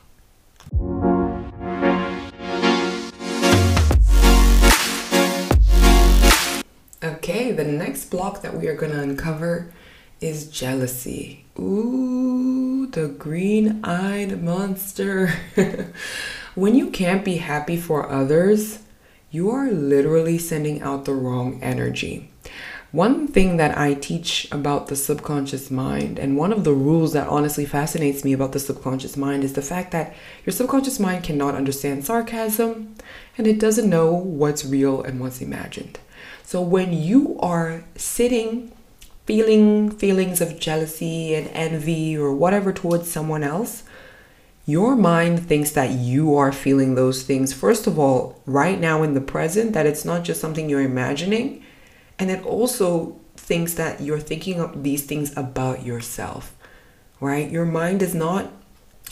Okay, 7.01 7.53
the 7.53 7.63
next 7.63 8.12
block 8.12 8.41
that 8.41 8.53
we 8.53 8.67
are 8.67 8.75
going 8.75 8.91
to 8.91 9.00
uncover 9.00 9.71
is 10.19 10.50
jealousy. 10.50 11.45
Ooh, 11.57 12.88
the 12.88 13.07
green 13.07 13.79
eyed 13.86 14.43
monster. 14.43 15.31
when 16.55 16.75
you 16.75 16.89
can't 16.89 17.24
be 17.24 17.38
happy 17.38 17.77
for 17.77 18.12
others, 18.12 18.79
you 19.31 19.50
are 19.51 19.71
literally 19.71 20.38
sending 20.38 20.81
out 20.81 21.05
the 21.05 21.13
wrong 21.13 21.63
energy. 21.63 22.29
One 22.97 23.27
thing 23.27 23.57
that 23.57 23.77
I 23.77 23.93
teach 23.93 24.47
about 24.51 24.87
the 24.87 24.95
subconscious 24.95 25.69
mind, 25.69 26.17
and 26.17 26.35
one 26.35 26.51
of 26.51 26.63
the 26.63 26.73
rules 26.73 27.13
that 27.13 27.27
honestly 27.27 27.63
fascinates 27.63 28.25
me 28.25 28.33
about 28.33 28.53
the 28.53 28.59
subconscious 28.59 29.15
mind, 29.15 29.43
is 29.43 29.53
the 29.53 29.61
fact 29.61 29.91
that 29.91 30.15
your 30.47 30.51
subconscious 30.51 30.99
mind 30.99 31.23
cannot 31.23 31.53
understand 31.53 32.05
sarcasm 32.05 32.95
and 33.37 33.45
it 33.45 33.59
doesn't 33.59 33.87
know 33.87 34.11
what's 34.11 34.65
real 34.65 35.03
and 35.03 35.19
what's 35.19 35.41
imagined. 35.41 35.99
So 36.41 36.59
when 36.59 36.91
you 36.91 37.37
are 37.39 37.83
sitting 37.95 38.71
feeling 39.27 39.91
feelings 39.91 40.41
of 40.41 40.59
jealousy 40.59 41.35
and 41.35 41.49
envy 41.49 42.17
or 42.17 42.33
whatever 42.33 42.73
towards 42.73 43.11
someone 43.11 43.43
else, 43.43 43.83
your 44.65 44.95
mind 44.95 45.47
thinks 45.47 45.69
that 45.73 45.91
you 45.91 46.35
are 46.35 46.51
feeling 46.51 46.95
those 46.95 47.21
things, 47.21 47.53
first 47.53 47.85
of 47.85 47.99
all, 47.99 48.41
right 48.47 48.79
now 48.79 49.03
in 49.03 49.13
the 49.13 49.21
present, 49.21 49.73
that 49.73 49.85
it's 49.85 50.03
not 50.03 50.23
just 50.23 50.41
something 50.41 50.67
you're 50.67 50.81
imagining 50.81 51.63
and 52.19 52.31
it 52.31 52.43
also 52.45 53.19
thinks 53.36 53.75
that 53.75 54.01
you're 54.01 54.19
thinking 54.19 54.59
of 54.59 54.83
these 54.83 55.05
things 55.05 55.36
about 55.38 55.86
yourself, 55.86 56.55
right? 57.19 57.50
Your 57.50 57.65
mind 57.65 58.01
is 58.01 58.15
not, 58.15 58.51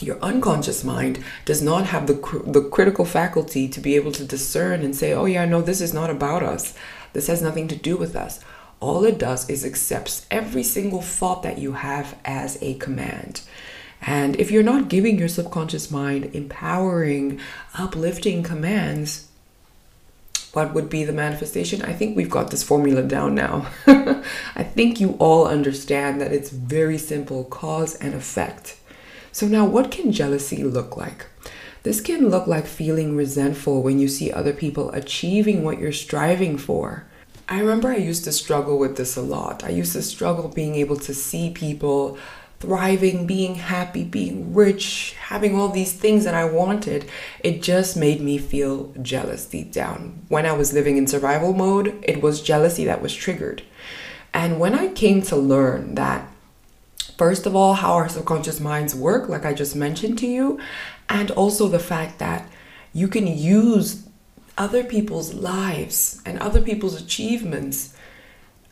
your 0.00 0.18
unconscious 0.20 0.84
mind 0.84 1.24
does 1.44 1.62
not 1.62 1.86
have 1.86 2.06
the, 2.06 2.42
the 2.46 2.68
critical 2.68 3.04
faculty 3.04 3.68
to 3.68 3.80
be 3.80 3.96
able 3.96 4.12
to 4.12 4.24
discern 4.24 4.82
and 4.82 4.94
say, 4.94 5.12
oh, 5.12 5.24
yeah, 5.24 5.44
no, 5.44 5.62
this 5.62 5.80
is 5.80 5.94
not 5.94 6.10
about 6.10 6.42
us. 6.42 6.74
This 7.12 7.28
has 7.28 7.40
nothing 7.40 7.68
to 7.68 7.76
do 7.76 7.96
with 7.96 8.14
us. 8.14 8.40
All 8.78 9.04
it 9.04 9.18
does 9.18 9.48
is 9.48 9.64
accepts 9.64 10.26
every 10.30 10.62
single 10.62 11.00
thought 11.00 11.42
that 11.44 11.58
you 11.58 11.72
have 11.72 12.18
as 12.24 12.58
a 12.60 12.74
command. 12.74 13.40
And 14.02 14.36
if 14.36 14.50
you're 14.50 14.62
not 14.62 14.88
giving 14.90 15.18
your 15.18 15.28
subconscious 15.28 15.90
mind 15.90 16.34
empowering, 16.34 17.40
uplifting 17.78 18.42
commands, 18.42 19.25
what 20.56 20.72
would 20.72 20.88
be 20.88 21.04
the 21.04 21.12
manifestation? 21.12 21.82
I 21.82 21.92
think 21.92 22.16
we've 22.16 22.30
got 22.30 22.50
this 22.50 22.62
formula 22.62 23.02
down 23.02 23.34
now. 23.34 23.66
I 23.86 24.62
think 24.62 24.98
you 24.98 25.10
all 25.18 25.46
understand 25.46 26.18
that 26.22 26.32
it's 26.32 26.48
very 26.48 26.96
simple 26.96 27.44
cause 27.44 27.94
and 27.96 28.14
effect. 28.14 28.78
So, 29.32 29.46
now 29.46 29.66
what 29.66 29.90
can 29.90 30.12
jealousy 30.12 30.64
look 30.64 30.96
like? 30.96 31.26
This 31.82 32.00
can 32.00 32.30
look 32.30 32.46
like 32.46 32.66
feeling 32.66 33.14
resentful 33.14 33.82
when 33.82 33.98
you 33.98 34.08
see 34.08 34.32
other 34.32 34.54
people 34.54 34.90
achieving 34.92 35.62
what 35.62 35.78
you're 35.78 35.92
striving 35.92 36.56
for. 36.56 37.04
I 37.50 37.60
remember 37.60 37.90
I 37.90 37.96
used 37.96 38.24
to 38.24 38.32
struggle 38.32 38.78
with 38.78 38.96
this 38.96 39.14
a 39.14 39.20
lot. 39.20 39.62
I 39.62 39.68
used 39.68 39.92
to 39.92 40.00
struggle 40.00 40.48
being 40.48 40.74
able 40.76 40.96
to 40.96 41.12
see 41.12 41.50
people 41.50 42.16
thriving, 42.60 43.26
being 43.26 43.56
happy, 43.56 44.02
being 44.04 44.54
rich, 44.54 45.14
having 45.18 45.54
all 45.54 45.68
these 45.68 45.92
things 45.92 46.24
that 46.24 46.34
I 46.34 46.44
wanted, 46.44 47.08
it 47.40 47.62
just 47.62 47.96
made 47.96 48.20
me 48.20 48.38
feel 48.38 48.94
jealous 49.02 49.44
deep 49.46 49.72
down. 49.72 50.24
When 50.28 50.46
I 50.46 50.52
was 50.52 50.72
living 50.72 50.96
in 50.96 51.06
survival 51.06 51.52
mode, 51.52 51.98
it 52.02 52.22
was 52.22 52.42
jealousy 52.42 52.84
that 52.86 53.02
was 53.02 53.14
triggered. 53.14 53.62
And 54.32 54.58
when 54.58 54.74
I 54.74 54.88
came 54.88 55.22
to 55.22 55.36
learn 55.36 55.94
that, 55.96 56.30
first 57.18 57.46
of 57.46 57.54
all, 57.54 57.74
how 57.74 57.94
our 57.94 58.08
subconscious 58.08 58.60
minds 58.60 58.94
work, 58.94 59.28
like 59.28 59.44
I 59.44 59.54
just 59.54 59.76
mentioned 59.76 60.18
to 60.18 60.26
you, 60.26 60.58
and 61.08 61.30
also 61.30 61.68
the 61.68 61.78
fact 61.78 62.18
that 62.18 62.48
you 62.92 63.08
can 63.08 63.26
use 63.26 64.06
other 64.58 64.82
people's 64.82 65.34
lives 65.34 66.22
and 66.24 66.38
other 66.38 66.62
people's 66.62 67.00
achievements 67.00 67.95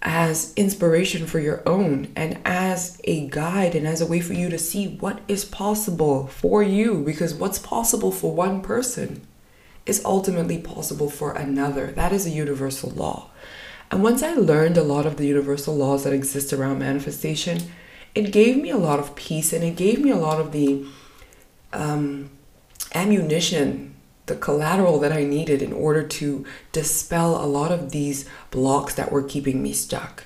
as 0.04 0.52
inspiration 0.54 1.26
for 1.26 1.38
your 1.38 1.62
own 1.66 2.12
and 2.14 2.38
as 2.44 3.00
a 3.04 3.26
guide 3.28 3.74
and 3.74 3.88
as 3.88 4.02
a 4.02 4.06
way 4.06 4.20
for 4.20 4.34
you 4.34 4.50
to 4.50 4.58
see 4.58 4.86
what 4.86 5.20
is 5.26 5.46
possible 5.46 6.26
for 6.26 6.62
you 6.62 7.02
because 7.02 7.34
what's 7.34 7.58
possible 7.58 8.12
for 8.12 8.32
one 8.34 8.60
person 8.60 9.26
is 9.86 10.04
ultimately 10.04 10.58
possible 10.58 11.08
for 11.08 11.32
another. 11.32 11.86
That 11.92 12.12
is 12.12 12.26
a 12.26 12.30
universal 12.30 12.90
law. 12.90 13.30
And 13.90 14.02
once 14.02 14.22
I 14.22 14.34
learned 14.34 14.76
a 14.76 14.82
lot 14.82 15.06
of 15.06 15.16
the 15.16 15.26
universal 15.26 15.74
laws 15.74 16.04
that 16.04 16.12
exist 16.12 16.52
around 16.52 16.78
manifestation, 16.78 17.62
it 18.14 18.30
gave 18.30 18.58
me 18.58 18.70
a 18.70 18.76
lot 18.76 18.98
of 18.98 19.14
peace 19.14 19.52
and 19.52 19.64
it 19.64 19.76
gave 19.76 20.00
me 20.00 20.10
a 20.10 20.16
lot 20.16 20.38
of 20.38 20.52
the 20.52 20.84
um, 21.72 22.30
ammunition 22.94 23.93
the 24.26 24.36
collateral 24.36 24.98
that 25.00 25.12
I 25.12 25.24
needed 25.24 25.62
in 25.62 25.72
order 25.72 26.02
to 26.02 26.44
dispel 26.72 27.42
a 27.42 27.46
lot 27.46 27.70
of 27.70 27.90
these 27.90 28.28
blocks 28.50 28.94
that 28.94 29.12
were 29.12 29.22
keeping 29.22 29.62
me 29.62 29.72
stuck. 29.72 30.24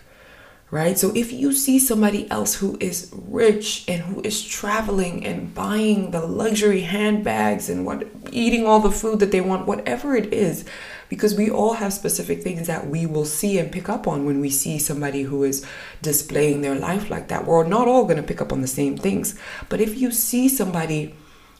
Right? 0.71 0.99
So 0.99 1.12
if 1.14 1.33
you 1.33 1.55
see 1.55 1.78
somebody 1.78 2.31
else 2.31 2.57
who 2.57 2.76
is 2.78 3.11
rich 3.14 3.87
and 3.88 4.02
who 4.02 4.21
is 4.21 4.45
traveling 4.45 5.25
and 5.25 5.55
buying 5.55 6.11
the 6.11 6.26
luxury 6.26 6.83
handbags 6.83 7.71
and 7.71 7.87
what 7.87 8.07
eating 8.31 8.67
all 8.67 8.78
the 8.78 8.90
food 8.90 9.21
that 9.21 9.33
they 9.33 9.40
want, 9.40 9.67
whatever 9.67 10.14
it 10.14 10.31
is, 10.31 10.67
because 11.09 11.35
we 11.35 11.49
all 11.49 11.73
have 11.75 11.95
specific 11.95 12.43
things 12.43 12.67
that 12.67 12.87
we 12.87 13.07
will 13.07 13.25
see 13.25 13.59
and 13.59 13.73
pick 13.73 13.88
up 13.88 14.07
on 14.07 14.26
when 14.26 14.40
we 14.40 14.50
see 14.50 14.78
somebody 14.78 15.23
who 15.23 15.43
is 15.43 15.64
displaying 16.02 16.61
their 16.61 16.75
life 16.75 17.09
like 17.09 17.28
that. 17.28 17.47
We're 17.47 17.67
not 17.67 17.88
all 17.88 18.05
going 18.05 18.19
to 18.19 18.23
pick 18.23 18.43
up 18.43 18.52
on 18.52 18.61
the 18.61 18.67
same 18.67 18.99
things. 18.99 19.38
But 19.71 19.81
if 19.81 19.97
you 19.97 20.11
see 20.11 20.50
somebody 20.50 21.14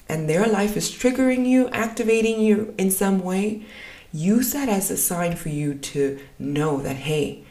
and 0.09 0.29
their 0.29 0.47
life 0.47 0.77
is 0.77 0.91
triggering 0.91 1.47
you, 1.47 1.69
activating 1.69 2.41
you 2.41 2.75
in 2.79 2.91
some 2.91 3.21
way, 3.21 3.65
use 4.12 4.53
that 4.53 4.69
as 4.69 4.91
a 4.91 4.97
sign 4.97 5.37
for 5.37 5.50
you 5.50 5.75
to 5.75 6.19
know 6.38 6.79
that, 6.79 6.97
hey, 6.97 7.45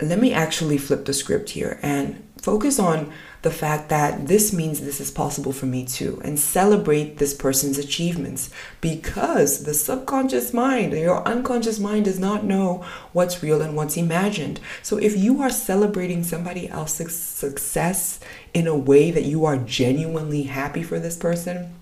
let 0.00 0.18
me 0.18 0.32
actually 0.32 0.76
flip 0.76 1.06
the 1.06 1.14
script 1.14 1.50
here 1.50 1.78
and 1.82 2.22
focus 2.36 2.78
on 2.78 3.10
the 3.42 3.50
fact 3.50 3.88
that 3.88 4.26
this 4.28 4.52
means 4.52 4.80
this 4.80 5.00
is 5.00 5.10
possible 5.10 5.52
for 5.52 5.66
me 5.66 5.84
too 5.84 6.20
and 6.24 6.38
celebrate 6.38 7.16
this 7.16 7.32
person's 7.32 7.78
achievements 7.78 8.50
because 8.80 9.64
the 9.64 9.72
subconscious 9.72 10.52
mind 10.52 10.92
your 10.92 11.26
unconscious 11.26 11.78
mind 11.78 12.04
does 12.04 12.18
not 12.18 12.44
know 12.44 12.84
what's 13.12 13.42
real 13.42 13.62
and 13.62 13.74
what's 13.74 13.96
imagined. 13.96 14.60
So 14.82 14.98
if 14.98 15.16
you 15.16 15.40
are 15.42 15.50
celebrating 15.50 16.22
somebody 16.22 16.68
else's 16.68 17.16
success 17.16 18.20
in 18.52 18.66
a 18.66 18.76
way 18.76 19.10
that 19.10 19.24
you 19.24 19.44
are 19.44 19.56
genuinely 19.56 20.42
happy 20.44 20.82
for 20.82 20.98
this 20.98 21.16
person 21.16 21.72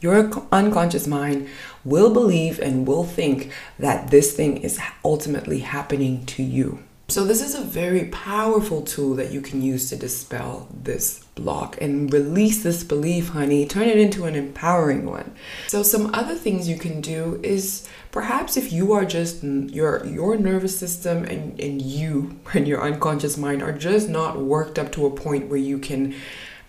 your 0.00 0.30
unconscious 0.52 1.06
mind 1.06 1.48
will 1.84 2.12
believe 2.12 2.58
and 2.60 2.86
will 2.86 3.04
think 3.04 3.52
that 3.78 4.10
this 4.10 4.32
thing 4.32 4.58
is 4.58 4.78
ultimately 5.04 5.60
happening 5.60 6.24
to 6.26 6.42
you. 6.42 6.82
So, 7.10 7.24
this 7.24 7.40
is 7.40 7.54
a 7.54 7.62
very 7.62 8.04
powerful 8.08 8.82
tool 8.82 9.14
that 9.14 9.32
you 9.32 9.40
can 9.40 9.62
use 9.62 9.88
to 9.88 9.96
dispel 9.96 10.68
this 10.70 11.24
block 11.36 11.80
and 11.80 12.12
release 12.12 12.62
this 12.62 12.84
belief, 12.84 13.30
honey. 13.30 13.64
Turn 13.64 13.88
it 13.88 13.96
into 13.96 14.26
an 14.26 14.34
empowering 14.34 15.06
one. 15.06 15.34
So, 15.68 15.82
some 15.82 16.14
other 16.14 16.34
things 16.34 16.68
you 16.68 16.76
can 16.76 17.00
do 17.00 17.40
is 17.42 17.88
perhaps 18.12 18.58
if 18.58 18.74
you 18.74 18.92
are 18.92 19.06
just 19.06 19.42
your 19.42 20.04
your 20.04 20.36
nervous 20.36 20.78
system 20.78 21.24
and, 21.24 21.58
and 21.58 21.80
you 21.80 22.38
and 22.52 22.68
your 22.68 22.82
unconscious 22.82 23.38
mind 23.38 23.62
are 23.62 23.72
just 23.72 24.10
not 24.10 24.38
worked 24.38 24.78
up 24.78 24.92
to 24.92 25.06
a 25.06 25.10
point 25.10 25.48
where 25.48 25.58
you 25.58 25.78
can 25.78 26.14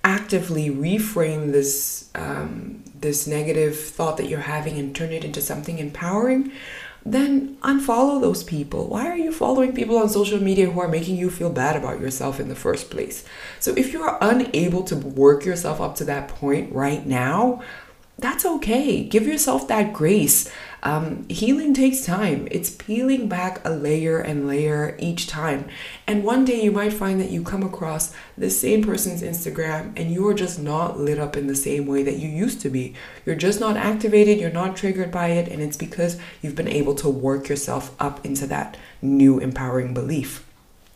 actively 0.06 0.70
reframe 0.70 1.52
this 1.52 2.10
um, 2.16 2.82
this 3.02 3.28
negative 3.28 3.80
thought 3.80 4.18
that 4.18 4.28
you're 4.28 4.40
having 4.40 4.78
and 4.78 4.96
turn 4.96 5.12
it 5.12 5.24
into 5.24 5.42
something 5.42 5.80
empowering, 5.80 6.52
then 7.06 7.56
unfollow 7.58 8.20
those 8.20 8.44
people. 8.44 8.88
Why 8.88 9.08
are 9.08 9.18
you 9.18 9.32
following 9.32 9.74
people 9.74 9.98
on 9.98 10.10
social 10.10 10.42
media 10.42 10.70
who 10.70 10.80
are 10.80 10.88
making 10.88 11.16
you 11.16 11.30
feel 11.30 11.50
bad 11.50 11.76
about 11.76 12.00
yourself 12.00 12.40
in 12.40 12.50
the 12.50 12.56
first 12.56 12.90
place? 12.90 13.24
So 13.60 13.74
if 13.76 13.94
you 13.94 14.04
are 14.04 14.18
unable 14.22 14.84
to 14.84 14.96
work 14.96 15.46
yourself 15.46 15.80
up 15.80 15.96
to 15.96 16.06
that 16.06 16.28
point 16.28 16.74
right 16.74 17.06
now, 17.06 17.62
that's 18.22 18.46
okay. 18.46 19.04
Give 19.04 19.26
yourself 19.26 19.68
that 19.68 19.94
grace. 19.94 20.52
Um, 20.82 21.28
healing 21.28 21.74
takes 21.74 22.06
time. 22.06 22.48
It's 22.52 22.70
peeling 22.70 23.28
back 23.28 23.60
a 23.66 23.70
layer 23.70 24.20
and 24.20 24.48
layer 24.48 24.96
each 25.00 25.28
time. 25.28 25.68
And 26.08 26.24
one 26.24 26.46
day 26.46 26.62
you 26.64 26.72
might 26.72 26.94
find 26.94 27.20
that 27.20 27.32
you 27.32 27.44
come 27.44 27.64
across 27.64 28.14
the 28.38 28.50
same 28.50 28.84
person's 28.84 29.22
Instagram 29.22 29.92
and 30.00 30.12
you're 30.12 30.34
just 30.34 30.60
not 30.60 31.00
lit 31.00 31.20
up 31.20 31.36
in 31.36 31.48
the 31.48 31.56
same 31.56 31.86
way 31.86 32.04
that 32.04 32.18
you 32.18 32.30
used 32.30 32.62
to 32.62 32.70
be. 32.70 32.94
You're 33.26 33.36
just 33.36 33.60
not 33.60 33.76
activated, 33.78 34.40
you're 34.40 34.52
not 34.52 34.78
triggered 34.78 35.12
by 35.12 35.28
it, 35.30 35.50
and 35.50 35.62
it's 35.62 35.78
because 35.78 36.18
you've 36.42 36.56
been 36.56 36.68
able 36.68 36.96
to 36.96 37.10
work 37.10 37.50
yourself 37.50 37.94
up 38.00 38.26
into 38.26 38.48
that 38.48 38.78
new 39.02 39.40
empowering 39.40 39.94
belief. 39.94 40.46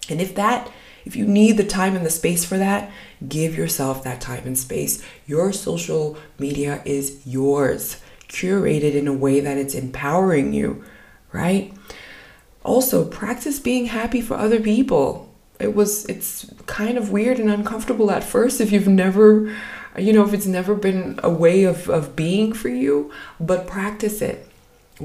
And 0.10 0.22
if 0.22 0.36
that 0.36 0.72
if 1.06 1.16
you 1.16 1.26
need 1.26 1.58
the 1.58 1.64
time 1.64 1.96
and 1.96 2.06
the 2.06 2.10
space 2.10 2.46
for 2.46 2.58
that, 2.58 2.92
give 3.28 3.58
yourself 3.58 4.04
that 4.04 4.22
time 4.22 4.44
and 4.46 4.58
space. 4.58 5.04
Your 5.26 5.52
social 5.52 6.18
media 6.40 6.82
is 6.86 7.22
yours, 7.26 8.02
curated 8.28 8.96
in 8.96 9.08
a 9.08 9.14
way 9.14 9.40
that 9.40 9.58
it's 9.58 9.76
empowering 9.76 10.54
you, 10.54 10.84
right? 11.32 11.74
Also, 12.64 13.06
practice 13.06 13.60
being 13.60 13.88
happy 13.88 14.22
for 14.22 14.36
other 14.36 14.60
people. 14.60 15.30
It 15.60 15.76
was 15.76 16.06
it's 16.06 16.52
kind 16.66 16.98
of 16.98 17.12
weird 17.12 17.40
and 17.40 17.50
uncomfortable 17.50 18.10
at 18.10 18.24
first 18.24 18.60
if 18.60 18.72
you've 18.72 18.88
never 18.88 19.54
you 19.98 20.12
know, 20.12 20.26
if 20.26 20.34
it's 20.34 20.48
never 20.48 20.74
been 20.74 21.20
a 21.22 21.30
way 21.30 21.66
of, 21.66 21.88
of 21.88 22.16
being 22.16 22.52
for 22.52 22.70
you, 22.70 23.12
but 23.40 23.68
practice 23.68 24.24
it 24.24 24.50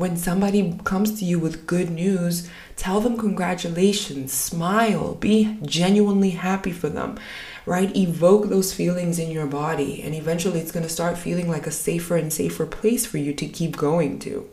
when 0.00 0.16
somebody 0.16 0.78
comes 0.84 1.18
to 1.18 1.24
you 1.24 1.38
with 1.38 1.66
good 1.66 1.90
news, 1.90 2.48
tell 2.76 3.00
them 3.00 3.16
congratulations, 3.16 4.32
smile, 4.32 5.14
be 5.14 5.58
genuinely 5.62 6.30
happy 6.30 6.72
for 6.72 6.88
them, 6.88 7.18
right? 7.66 7.94
Evoke 7.96 8.48
those 8.48 8.72
feelings 8.72 9.18
in 9.18 9.30
your 9.30 9.46
body, 9.46 10.02
and 10.02 10.14
eventually 10.14 10.60
it's 10.60 10.72
going 10.72 10.84
to 10.84 10.88
start 10.88 11.18
feeling 11.18 11.48
like 11.48 11.66
a 11.66 11.70
safer 11.70 12.16
and 12.16 12.32
safer 12.32 12.66
place 12.66 13.06
for 13.06 13.18
you 13.18 13.32
to 13.34 13.46
keep 13.46 13.76
going 13.76 14.18
to. 14.20 14.48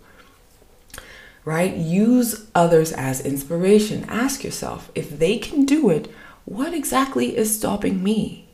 Right? 1.44 1.76
Use 1.76 2.48
others 2.56 2.92
as 2.92 3.22
inspiration. 3.22 4.06
Ask 4.10 4.44
yourself 4.44 4.92
if 4.96 5.20
they 5.20 5.38
can 5.38 5.64
do 5.64 5.92
it, 5.92 6.12
what 6.46 6.74
exactly 6.74 7.38
is 7.38 7.56
stopping 7.56 8.04
me? 8.04 8.48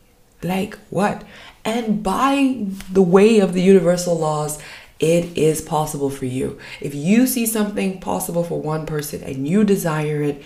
Like 0.44 0.78
what? 0.90 1.24
And 1.64 2.02
by 2.02 2.66
the 2.92 3.02
way 3.02 3.40
of 3.40 3.54
the 3.54 3.62
universal 3.62 4.18
laws, 4.18 4.62
it 5.02 5.36
is 5.36 5.62
possible 5.62 6.12
for 6.12 6.26
you. 6.26 6.60
If 6.80 6.94
you 6.94 7.26
see 7.26 7.48
something 7.48 8.00
possible 8.00 8.44
for 8.44 8.62
one 8.62 8.86
person 8.86 9.24
and 9.24 9.48
you 9.48 9.64
desire 9.64 10.22
it, 10.22 10.44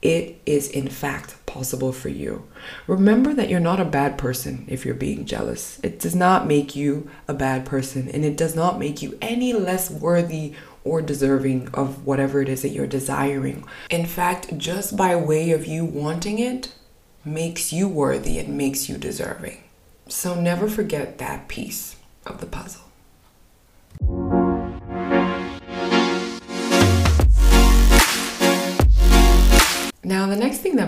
it 0.00 0.40
is 0.46 0.70
in 0.70 0.88
fact 0.88 1.34
possible 1.44 1.92
for 1.92 2.08
you. 2.08 2.48
Remember 2.86 3.34
that 3.34 3.50
you're 3.50 3.60
not 3.60 3.80
a 3.80 3.84
bad 3.84 4.16
person 4.16 4.64
if 4.66 4.86
you're 4.86 4.94
being 4.94 5.26
jealous. 5.26 5.78
It 5.82 5.98
does 5.98 6.14
not 6.14 6.46
make 6.46 6.74
you 6.74 7.10
a 7.26 7.34
bad 7.34 7.66
person 7.66 8.08
and 8.08 8.24
it 8.24 8.36
does 8.36 8.56
not 8.56 8.78
make 8.78 9.02
you 9.02 9.18
any 9.20 9.52
less 9.52 9.90
worthy 9.90 10.54
or 10.84 11.02
deserving 11.02 11.68
of 11.74 12.06
whatever 12.06 12.40
it 12.40 12.48
is 12.48 12.62
that 12.62 12.70
you're 12.70 12.86
desiring. 12.86 13.64
In 13.90 14.06
fact, 14.06 14.56
just 14.56 14.96
by 14.96 15.16
way 15.16 15.50
of 15.50 15.66
you 15.66 15.84
wanting 15.84 16.38
it 16.38 16.72
makes 17.24 17.74
you 17.74 17.88
worthy 17.88 18.38
and 18.38 18.56
makes 18.56 18.88
you 18.88 18.96
deserving. 18.96 19.64
So 20.08 20.34
never 20.40 20.66
forget 20.66 21.18
that 21.18 21.48
piece 21.48 21.96
of 22.24 22.40
the 22.40 22.46
puzzle. 22.46 22.87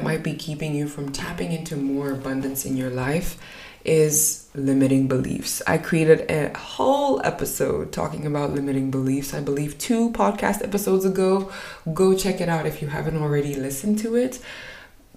That 0.01 0.05
might 0.05 0.23
be 0.23 0.33
keeping 0.33 0.75
you 0.75 0.89
from 0.89 1.13
tapping 1.13 1.53
into 1.53 1.77
more 1.77 2.11
abundance 2.11 2.65
in 2.65 2.75
your 2.75 2.89
life 2.89 3.37
is 3.85 4.49
limiting 4.55 5.09
beliefs. 5.09 5.61
I 5.67 5.77
created 5.77 6.31
a 6.31 6.57
whole 6.57 7.21
episode 7.23 7.93
talking 7.93 8.27
about 8.27 8.55
limiting 8.55 8.91
beliefs, 8.91 9.35
I 9.35 9.41
believe 9.41 9.77
two 9.77 10.11
podcast 10.13 10.65
episodes 10.65 11.05
ago. 11.05 11.53
Go 11.93 12.17
check 12.17 12.41
it 12.41 12.49
out 12.49 12.65
if 12.65 12.81
you 12.81 12.89
haven't 12.89 13.21
already 13.21 13.55
listened 13.55 13.99
to 13.99 14.17
it. 14.17 14.41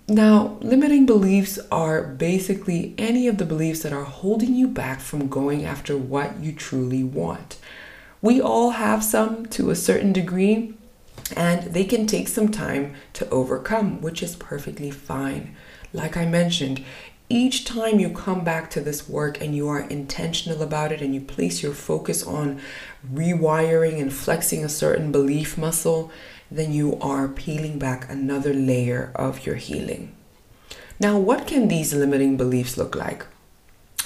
Now, 0.10 0.58
limiting 0.60 1.06
beliefs 1.06 1.58
are 1.72 2.04
basically 2.04 2.94
any 2.98 3.30
of 3.30 3.38
the 3.38 3.46
beliefs 3.46 3.84
that 3.84 3.94
are 3.94 4.04
holding 4.04 4.54
you 4.54 4.68
back 4.68 5.00
from 5.00 5.30
going 5.30 5.64
after 5.64 5.98
what 5.98 6.42
you 6.42 6.52
truly 6.52 7.06
want. 7.06 7.58
We 8.22 8.42
all 8.42 8.72
have 8.72 9.02
some 9.02 9.46
to 9.48 9.70
a 9.70 9.76
certain 9.76 10.12
degree, 10.12 10.74
and 11.34 11.74
they 11.74 11.86
can 11.86 12.08
take 12.08 12.28
some 12.28 12.50
time 12.50 12.96
to 13.14 13.30
overcome, 13.30 14.02
which 14.02 14.24
is 14.24 14.36
perfectly 14.36 14.92
fine. 14.92 15.56
Like 15.92 16.18
I 16.18 16.26
mentioned, 16.26 16.84
each 17.30 17.66
time 17.66 18.00
you 18.00 18.10
come 18.10 18.44
back 18.44 18.70
to 18.72 18.82
this 18.82 19.10
work 19.10 19.42
and 19.42 19.56
you 19.56 19.68
are 19.68 19.82
intentional 19.82 20.62
about 20.62 20.92
it 20.92 21.02
and 21.02 21.14
you 21.14 21.22
place 21.22 21.64
your 21.64 21.74
focus 21.74 22.24
on 22.26 22.62
rewiring 23.12 24.02
and 24.02 24.14
flexing 24.14 24.64
a 24.64 24.70
certain 24.70 25.12
belief 25.12 25.58
muscle, 25.58 26.12
then 26.52 26.72
you 26.72 26.98
are 27.00 27.28
peeling 27.28 27.80
back 27.80 28.10
another 28.10 28.54
layer 28.54 29.12
of 29.16 29.46
your 29.46 29.56
healing. 29.56 30.16
Now, 31.00 31.18
what 31.18 31.48
can 31.48 31.68
these 31.68 31.94
limiting 31.94 32.38
beliefs 32.38 32.78
look 32.78 32.96
like? 32.96 33.26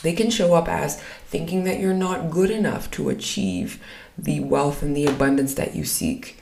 They 0.04 0.14
can 0.14 0.30
show 0.30 0.54
up 0.54 0.68
as 0.70 1.02
thinking 1.26 1.64
that 1.64 1.80
you're 1.80 1.94
not 1.94 2.30
good 2.30 2.52
enough 2.52 2.90
to 2.92 3.10
achieve 3.10 3.84
the 4.18 4.40
wealth 4.40 4.82
and 4.82 4.96
the 4.96 5.06
abundance 5.06 5.54
that 5.56 5.76
you 5.76 5.84
seek. 5.84 6.38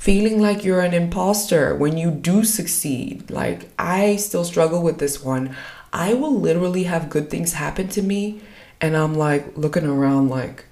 Feeling 0.00 0.40
like 0.40 0.64
you're 0.64 0.80
an 0.80 0.94
imposter 0.94 1.74
when 1.74 1.98
you 1.98 2.10
do 2.10 2.42
succeed. 2.42 3.30
Like, 3.30 3.68
I 3.78 4.16
still 4.16 4.44
struggle 4.44 4.82
with 4.82 4.98
this 4.98 5.22
one. 5.22 5.54
I 5.92 6.14
will 6.14 6.40
literally 6.40 6.84
have 6.84 7.10
good 7.10 7.28
things 7.28 7.52
happen 7.52 7.88
to 7.88 8.00
me, 8.00 8.40
and 8.80 8.96
I'm 8.96 9.14
like 9.14 9.58
looking 9.58 9.84
around, 9.84 10.30
like, 10.30 10.64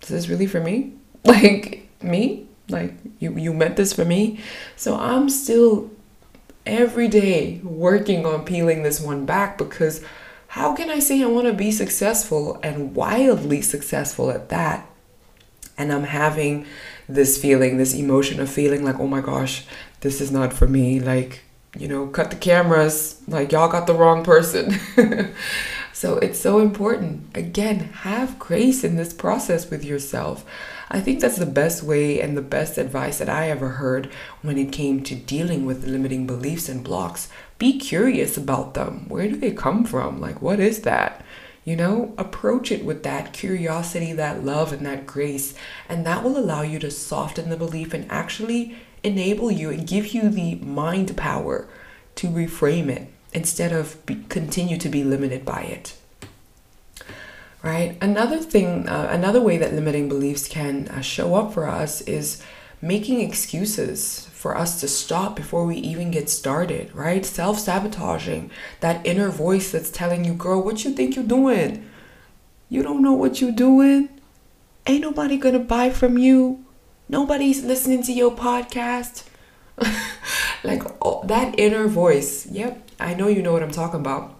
is 0.00 0.08
this 0.08 0.28
really 0.30 0.46
for 0.46 0.60
me? 0.60 0.94
Like, 1.24 1.86
me? 2.02 2.46
Like, 2.70 2.94
you, 3.18 3.36
you 3.36 3.52
meant 3.52 3.76
this 3.76 3.92
for 3.92 4.06
me? 4.06 4.40
So 4.74 4.96
I'm 4.98 5.28
still 5.28 5.90
every 6.64 7.08
day 7.08 7.60
working 7.62 8.24
on 8.24 8.46
peeling 8.46 8.84
this 8.84 9.02
one 9.02 9.26
back 9.26 9.58
because 9.58 10.02
how 10.48 10.74
can 10.74 10.88
I 10.88 10.98
say 10.98 11.22
I 11.22 11.26
want 11.26 11.46
to 11.46 11.52
be 11.52 11.70
successful 11.70 12.58
and 12.62 12.96
wildly 12.96 13.60
successful 13.60 14.30
at 14.30 14.48
that? 14.48 14.86
And 15.76 15.92
I'm 15.92 16.04
having 16.04 16.66
this 17.14 17.40
feeling, 17.40 17.76
this 17.76 17.94
emotion 17.94 18.40
of 18.40 18.50
feeling 18.50 18.84
like, 18.84 18.98
oh 18.98 19.06
my 19.06 19.20
gosh, 19.20 19.64
this 20.00 20.20
is 20.20 20.30
not 20.30 20.52
for 20.52 20.66
me. 20.66 21.00
Like, 21.00 21.42
you 21.76 21.88
know, 21.88 22.06
cut 22.06 22.30
the 22.30 22.36
cameras. 22.36 23.20
Like, 23.26 23.52
y'all 23.52 23.70
got 23.70 23.86
the 23.86 23.94
wrong 23.94 24.24
person. 24.24 24.78
so 25.92 26.16
it's 26.18 26.40
so 26.40 26.58
important. 26.58 27.36
Again, 27.36 27.80
have 28.02 28.38
grace 28.38 28.84
in 28.84 28.96
this 28.96 29.12
process 29.12 29.70
with 29.70 29.84
yourself. 29.84 30.44
I 30.90 31.00
think 31.00 31.20
that's 31.20 31.38
the 31.38 31.46
best 31.46 31.82
way 31.82 32.20
and 32.20 32.36
the 32.36 32.42
best 32.42 32.76
advice 32.76 33.18
that 33.18 33.28
I 33.30 33.48
ever 33.48 33.70
heard 33.70 34.10
when 34.42 34.58
it 34.58 34.72
came 34.72 35.02
to 35.04 35.14
dealing 35.14 35.64
with 35.64 35.86
limiting 35.86 36.26
beliefs 36.26 36.68
and 36.68 36.84
blocks. 36.84 37.30
Be 37.58 37.78
curious 37.78 38.36
about 38.36 38.74
them. 38.74 39.08
Where 39.08 39.28
do 39.28 39.36
they 39.36 39.52
come 39.52 39.84
from? 39.84 40.20
Like, 40.20 40.42
what 40.42 40.60
is 40.60 40.82
that? 40.82 41.24
You 41.64 41.76
know, 41.76 42.12
approach 42.18 42.72
it 42.72 42.84
with 42.84 43.04
that 43.04 43.32
curiosity, 43.32 44.12
that 44.14 44.44
love, 44.44 44.72
and 44.72 44.84
that 44.84 45.06
grace. 45.06 45.54
And 45.88 46.04
that 46.04 46.24
will 46.24 46.36
allow 46.36 46.62
you 46.62 46.80
to 46.80 46.90
soften 46.90 47.50
the 47.50 47.56
belief 47.56 47.94
and 47.94 48.10
actually 48.10 48.76
enable 49.02 49.50
you 49.50 49.70
and 49.70 49.86
give 49.86 50.08
you 50.08 50.28
the 50.28 50.56
mind 50.56 51.16
power 51.16 51.68
to 52.16 52.28
reframe 52.28 52.88
it 52.88 53.08
instead 53.32 53.72
of 53.72 54.04
be, 54.06 54.16
continue 54.28 54.76
to 54.78 54.88
be 54.88 55.02
limited 55.02 55.44
by 55.44 55.62
it 55.62 55.96
right 57.62 57.96
another 58.00 58.38
thing 58.38 58.88
uh, 58.88 59.08
another 59.10 59.40
way 59.40 59.56
that 59.56 59.72
limiting 59.72 60.08
beliefs 60.08 60.48
can 60.48 60.88
uh, 60.88 61.00
show 61.00 61.34
up 61.34 61.52
for 61.52 61.66
us 61.66 62.00
is 62.02 62.42
making 62.80 63.20
excuses 63.20 64.28
for 64.42 64.56
us 64.56 64.80
to 64.80 64.88
stop 64.88 65.36
before 65.36 65.64
we 65.64 65.76
even 65.76 66.10
get 66.10 66.28
started 66.28 66.92
right 66.94 67.24
self-sabotaging 67.24 68.50
that 68.80 69.04
inner 69.06 69.28
voice 69.28 69.70
that's 69.72 69.90
telling 69.90 70.24
you 70.24 70.34
girl 70.34 70.60
what 70.62 70.84
you 70.84 70.92
think 70.92 71.14
you're 71.14 71.24
doing 71.24 71.88
you 72.68 72.82
don't 72.82 73.02
know 73.02 73.12
what 73.12 73.40
you're 73.40 73.52
doing 73.52 74.08
ain't 74.86 75.02
nobody 75.02 75.36
gonna 75.36 75.58
buy 75.58 75.88
from 75.88 76.18
you 76.18 76.64
nobody's 77.12 77.62
listening 77.62 78.02
to 78.02 78.12
your 78.12 78.32
podcast. 78.32 79.24
like 80.64 80.82
oh, 81.00 81.22
that 81.26 81.58
inner 81.58 81.86
voice. 81.86 82.46
Yep, 82.46 82.90
I 82.98 83.14
know 83.14 83.28
you 83.28 83.42
know 83.42 83.52
what 83.52 83.62
I'm 83.62 83.70
talking 83.70 84.00
about. 84.00 84.34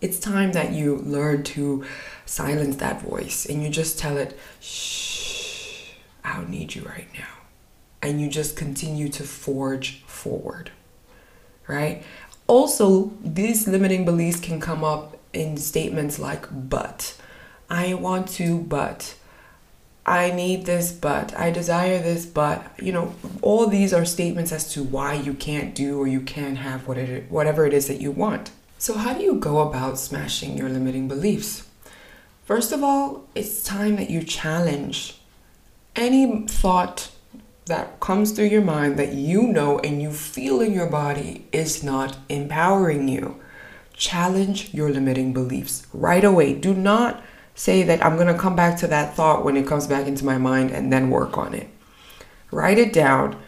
It's 0.00 0.18
time 0.18 0.52
that 0.52 0.72
you 0.72 0.96
learn 0.98 1.42
to 1.54 1.84
silence 2.24 2.76
that 2.76 3.02
voice 3.02 3.46
and 3.46 3.62
you 3.62 3.68
just 3.68 3.98
tell 3.98 4.16
it, 4.16 4.38
shh, 4.60 5.90
I 6.22 6.36
don't 6.36 6.50
need 6.50 6.74
you 6.76 6.82
right 6.82 7.08
now. 7.14 7.37
And 8.00 8.20
you 8.20 8.28
just 8.28 8.56
continue 8.56 9.08
to 9.10 9.24
forge 9.24 10.02
forward, 10.04 10.70
right? 11.66 12.04
Also, 12.46 13.12
these 13.22 13.66
limiting 13.66 14.04
beliefs 14.04 14.40
can 14.40 14.60
come 14.60 14.84
up 14.84 15.16
in 15.32 15.56
statements 15.56 16.18
like, 16.18 16.46
but. 16.50 17.16
I 17.68 17.94
want 17.94 18.28
to, 18.30 18.60
but. 18.60 19.14
I 20.06 20.30
need 20.30 20.64
this, 20.64 20.90
but 20.90 21.38
I 21.38 21.50
desire 21.50 21.98
this, 21.98 22.24
but 22.24 22.64
you 22.80 22.92
know, 22.92 23.14
all 23.42 23.66
these 23.66 23.92
are 23.92 24.06
statements 24.06 24.52
as 24.52 24.72
to 24.72 24.82
why 24.82 25.12
you 25.12 25.34
can't 25.34 25.74
do 25.74 26.00
or 26.00 26.06
you 26.06 26.22
can't 26.22 26.56
have 26.56 26.88
what 26.88 26.96
it, 26.96 27.30
whatever 27.30 27.66
it 27.66 27.74
is 27.74 27.88
that 27.88 28.00
you 28.00 28.10
want. 28.10 28.50
So, 28.78 28.94
how 28.94 29.12
do 29.12 29.22
you 29.22 29.34
go 29.34 29.58
about 29.58 29.98
smashing 29.98 30.56
your 30.56 30.70
limiting 30.70 31.08
beliefs? 31.08 31.68
First 32.46 32.72
of 32.72 32.82
all, 32.82 33.26
it's 33.34 33.62
time 33.62 33.96
that 33.96 34.08
you 34.08 34.22
challenge 34.22 35.18
any 35.94 36.46
thought 36.46 37.10
that 37.68 38.00
comes 38.00 38.32
through 38.32 38.46
your 38.46 38.62
mind 38.62 38.98
that 38.98 39.12
you 39.12 39.42
know 39.42 39.78
and 39.78 40.02
you 40.02 40.10
feel 40.10 40.60
in 40.60 40.72
your 40.72 40.88
body 40.88 41.46
is 41.52 41.84
not 41.84 42.16
empowering 42.28 43.08
you. 43.08 43.40
Challenge 43.92 44.72
your 44.72 44.90
limiting 44.90 45.32
beliefs 45.32 45.86
right 45.92 46.24
away. 46.24 46.54
Do 46.54 46.74
not 46.74 47.22
say 47.54 47.82
that 47.82 48.04
I'm 48.04 48.16
going 48.16 48.32
to 48.32 48.40
come 48.40 48.56
back 48.56 48.78
to 48.78 48.86
that 48.88 49.14
thought 49.14 49.44
when 49.44 49.56
it 49.56 49.66
comes 49.66 49.86
back 49.86 50.06
into 50.06 50.24
my 50.24 50.38
mind 50.38 50.70
and 50.70 50.92
then 50.92 51.10
work 51.10 51.36
on 51.36 51.54
it. 51.54 51.68
Write 52.50 52.78
it 52.78 52.92
down 52.92 53.40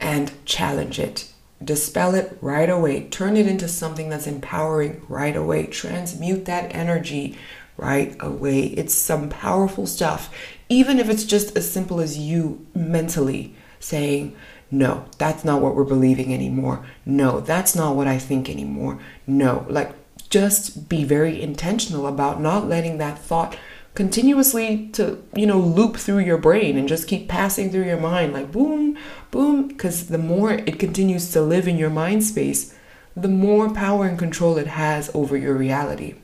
and 0.00 0.32
challenge 0.44 0.98
it. 0.98 1.32
Dispel 1.62 2.14
it 2.14 2.38
right 2.40 2.70
away. 2.70 3.08
Turn 3.08 3.36
it 3.36 3.46
into 3.46 3.68
something 3.68 4.08
that's 4.08 4.28
empowering 4.28 5.04
right 5.08 5.36
away. 5.36 5.66
Transmute 5.66 6.44
that 6.46 6.74
energy 6.74 7.36
right 7.76 8.16
away. 8.20 8.60
It's 8.60 8.94
some 8.94 9.28
powerful 9.28 9.86
stuff, 9.86 10.32
even 10.68 10.98
if 10.98 11.10
it's 11.10 11.24
just 11.24 11.56
as 11.56 11.70
simple 11.70 12.00
as 12.00 12.16
you 12.16 12.66
mentally 12.74 13.54
saying, 13.80 14.36
no, 14.70 15.06
that's 15.18 15.44
not 15.44 15.62
what 15.62 15.74
we're 15.74 15.84
believing 15.84 16.32
anymore. 16.34 16.84
No, 17.06 17.40
that's 17.40 17.74
not 17.74 17.96
what 17.96 18.06
I 18.06 18.18
think 18.18 18.50
anymore. 18.50 18.98
No, 19.26 19.66
like 19.68 19.92
just 20.30 20.88
be 20.88 21.04
very 21.04 21.40
intentional 21.40 22.06
about 22.06 22.40
not 22.40 22.68
letting 22.68 22.98
that 22.98 23.18
thought 23.18 23.56
continuously 23.94 24.88
to 24.92 25.20
you 25.34 25.46
know 25.46 25.58
loop 25.58 25.96
through 25.96 26.18
your 26.18 26.38
brain 26.38 26.76
and 26.76 26.88
just 26.88 27.08
keep 27.08 27.26
passing 27.26 27.68
through 27.68 27.84
your 27.84 27.98
mind 27.98 28.32
like 28.32 28.52
boom 28.52 28.96
boom 29.32 29.66
because 29.66 30.06
the 30.06 30.18
more 30.18 30.52
it 30.52 30.78
continues 30.78 31.32
to 31.32 31.40
live 31.40 31.66
in 31.66 31.76
your 31.76 31.90
mind 31.90 32.22
space 32.22 32.76
the 33.16 33.26
more 33.28 33.72
power 33.74 34.06
and 34.06 34.16
control 34.16 34.56
it 34.56 34.68
has 34.68 35.10
over 35.14 35.36
your 35.36 35.54
reality 35.54 36.14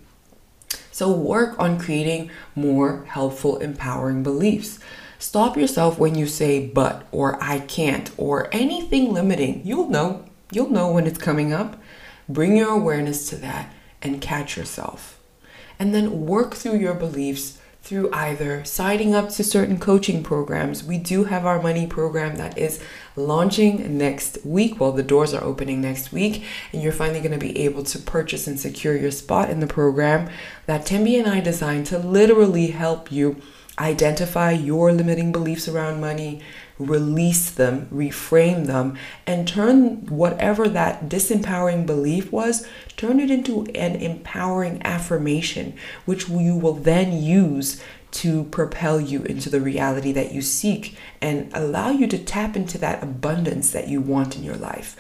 so 0.93 1.11
work 1.11 1.59
on 1.59 1.77
creating 1.77 2.31
more 2.55 3.05
helpful 3.07 3.57
empowering 3.57 4.23
beliefs 4.23 4.79
stop 5.19 5.57
yourself 5.57 5.99
when 5.99 6.15
you 6.15 6.27
say 6.27 6.67
but 6.67 7.07
or 7.13 7.43
i 7.43 7.59
can't 7.61 8.11
or 8.17 8.49
anything 8.53 9.13
limiting 9.13 9.61
you'll 9.65 9.89
know 9.89 10.25
you'll 10.51 10.71
know 10.71 10.91
when 10.91 11.07
it's 11.07 11.19
coming 11.19 11.53
up 11.53 11.81
bring 12.29 12.57
your 12.57 12.71
awareness 12.71 13.29
to 13.29 13.37
that 13.37 13.73
and 14.05 14.21
catch 14.21 14.57
yourself. 14.57 15.19
And 15.79 15.95
then 15.95 16.27
work 16.27 16.55
through 16.55 16.79
your 16.79 16.95
beliefs 16.95 17.59
through 17.83 18.11
either 18.15 18.65
signing 18.65 19.15
up 19.15 19.29
to 19.29 19.45
certain 19.45 19.79
coaching 19.79 20.23
programs. 20.23 20.83
We 20.83 20.97
do 20.97 21.25
have 21.25 21.45
our 21.45 21.61
money 21.61 21.87
program 21.87 22.37
that 22.37 22.57
is 22.57 22.83
launching 23.15 23.99
next 23.99 24.39
week. 24.43 24.81
Well, 24.81 24.93
the 24.93 25.03
doors 25.03 25.35
are 25.35 25.45
opening 25.45 25.83
next 25.83 26.11
week, 26.11 26.45
and 26.73 26.83
you're 26.83 26.93
finally 26.93 27.21
going 27.21 27.39
to 27.39 27.47
be 27.47 27.59
able 27.59 27.83
to 27.83 27.99
purchase 27.99 28.47
and 28.47 28.59
secure 28.59 28.97
your 28.97 29.11
spot 29.11 29.51
in 29.51 29.61
the 29.61 29.67
program 29.67 30.31
that 30.65 30.87
Tembi 30.87 31.19
and 31.19 31.29
I 31.29 31.41
designed 31.41 31.85
to 31.87 31.99
literally 31.99 32.69
help 32.69 33.13
you 33.13 33.43
identify 33.79 34.53
your 34.53 34.93
limiting 34.93 35.33
beliefs 35.33 35.69
around 35.69 36.01
money, 36.01 36.41
release 36.79 37.51
them, 37.51 37.89
reframe 37.93 38.67
them, 38.67 38.97
and 39.27 39.47
turn 39.47 40.07
whatever 40.07 40.69
that 40.69 41.09
disempowering 41.09 41.87
belief 41.87 42.31
was, 42.33 42.67
turn 42.97 43.21
it 43.21 43.31
into 43.31 43.67
an 43.75 43.97
empowering 43.97 44.81
affirmation, 44.85 45.75
which 46.05 46.29
you 46.29 46.57
will 46.57 46.75
then 46.75 47.23
use 47.23 47.83
to 48.13 48.45
propel 48.45 49.01
you 49.01 49.25
into 49.25 49.51
the 49.51 49.61
reality 49.61 50.13
that 50.13 50.33
you 50.33 50.41
seek 50.41 50.97
and 51.21 51.51
allow 51.53 51.91
you 51.91 52.07
to 52.07 52.19
tap 52.19 52.55
into 52.55 52.79
that 52.79 53.03
abundance 53.03 53.73
that 53.73 53.89
you 53.89 54.01
want 54.01 54.37
in 54.37 54.45
your 54.45 54.57
life. 54.57 54.97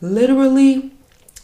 Literally, 0.00 0.90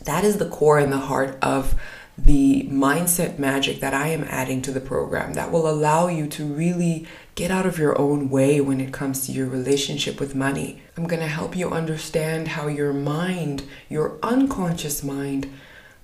that 0.04 0.24
is 0.24 0.38
the 0.38 0.48
core 0.48 0.78
and 0.78 0.90
the 0.90 0.98
heart 0.98 1.38
of 1.42 1.78
the 2.24 2.68
mindset 2.70 3.38
magic 3.38 3.80
that 3.80 3.94
I 3.94 4.08
am 4.08 4.24
adding 4.24 4.62
to 4.62 4.72
the 4.72 4.80
program 4.80 5.34
that 5.34 5.50
will 5.50 5.68
allow 5.68 6.08
you 6.08 6.26
to 6.28 6.44
really 6.44 7.06
get 7.34 7.50
out 7.50 7.66
of 7.66 7.78
your 7.78 7.98
own 7.98 8.28
way 8.28 8.60
when 8.60 8.80
it 8.80 8.92
comes 8.92 9.26
to 9.26 9.32
your 9.32 9.46
relationship 9.46 10.20
with 10.20 10.34
money. 10.34 10.82
I'm 10.96 11.06
going 11.06 11.22
to 11.22 11.28
help 11.28 11.56
you 11.56 11.70
understand 11.70 12.48
how 12.48 12.66
your 12.66 12.92
mind, 12.92 13.62
your 13.88 14.18
unconscious 14.22 15.02
mind, 15.02 15.50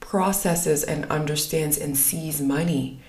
processes 0.01 0.85
and 0.85 1.05
understands 1.07 1.77
and 1.77 1.97
sees 1.97 2.41
money 2.41 3.01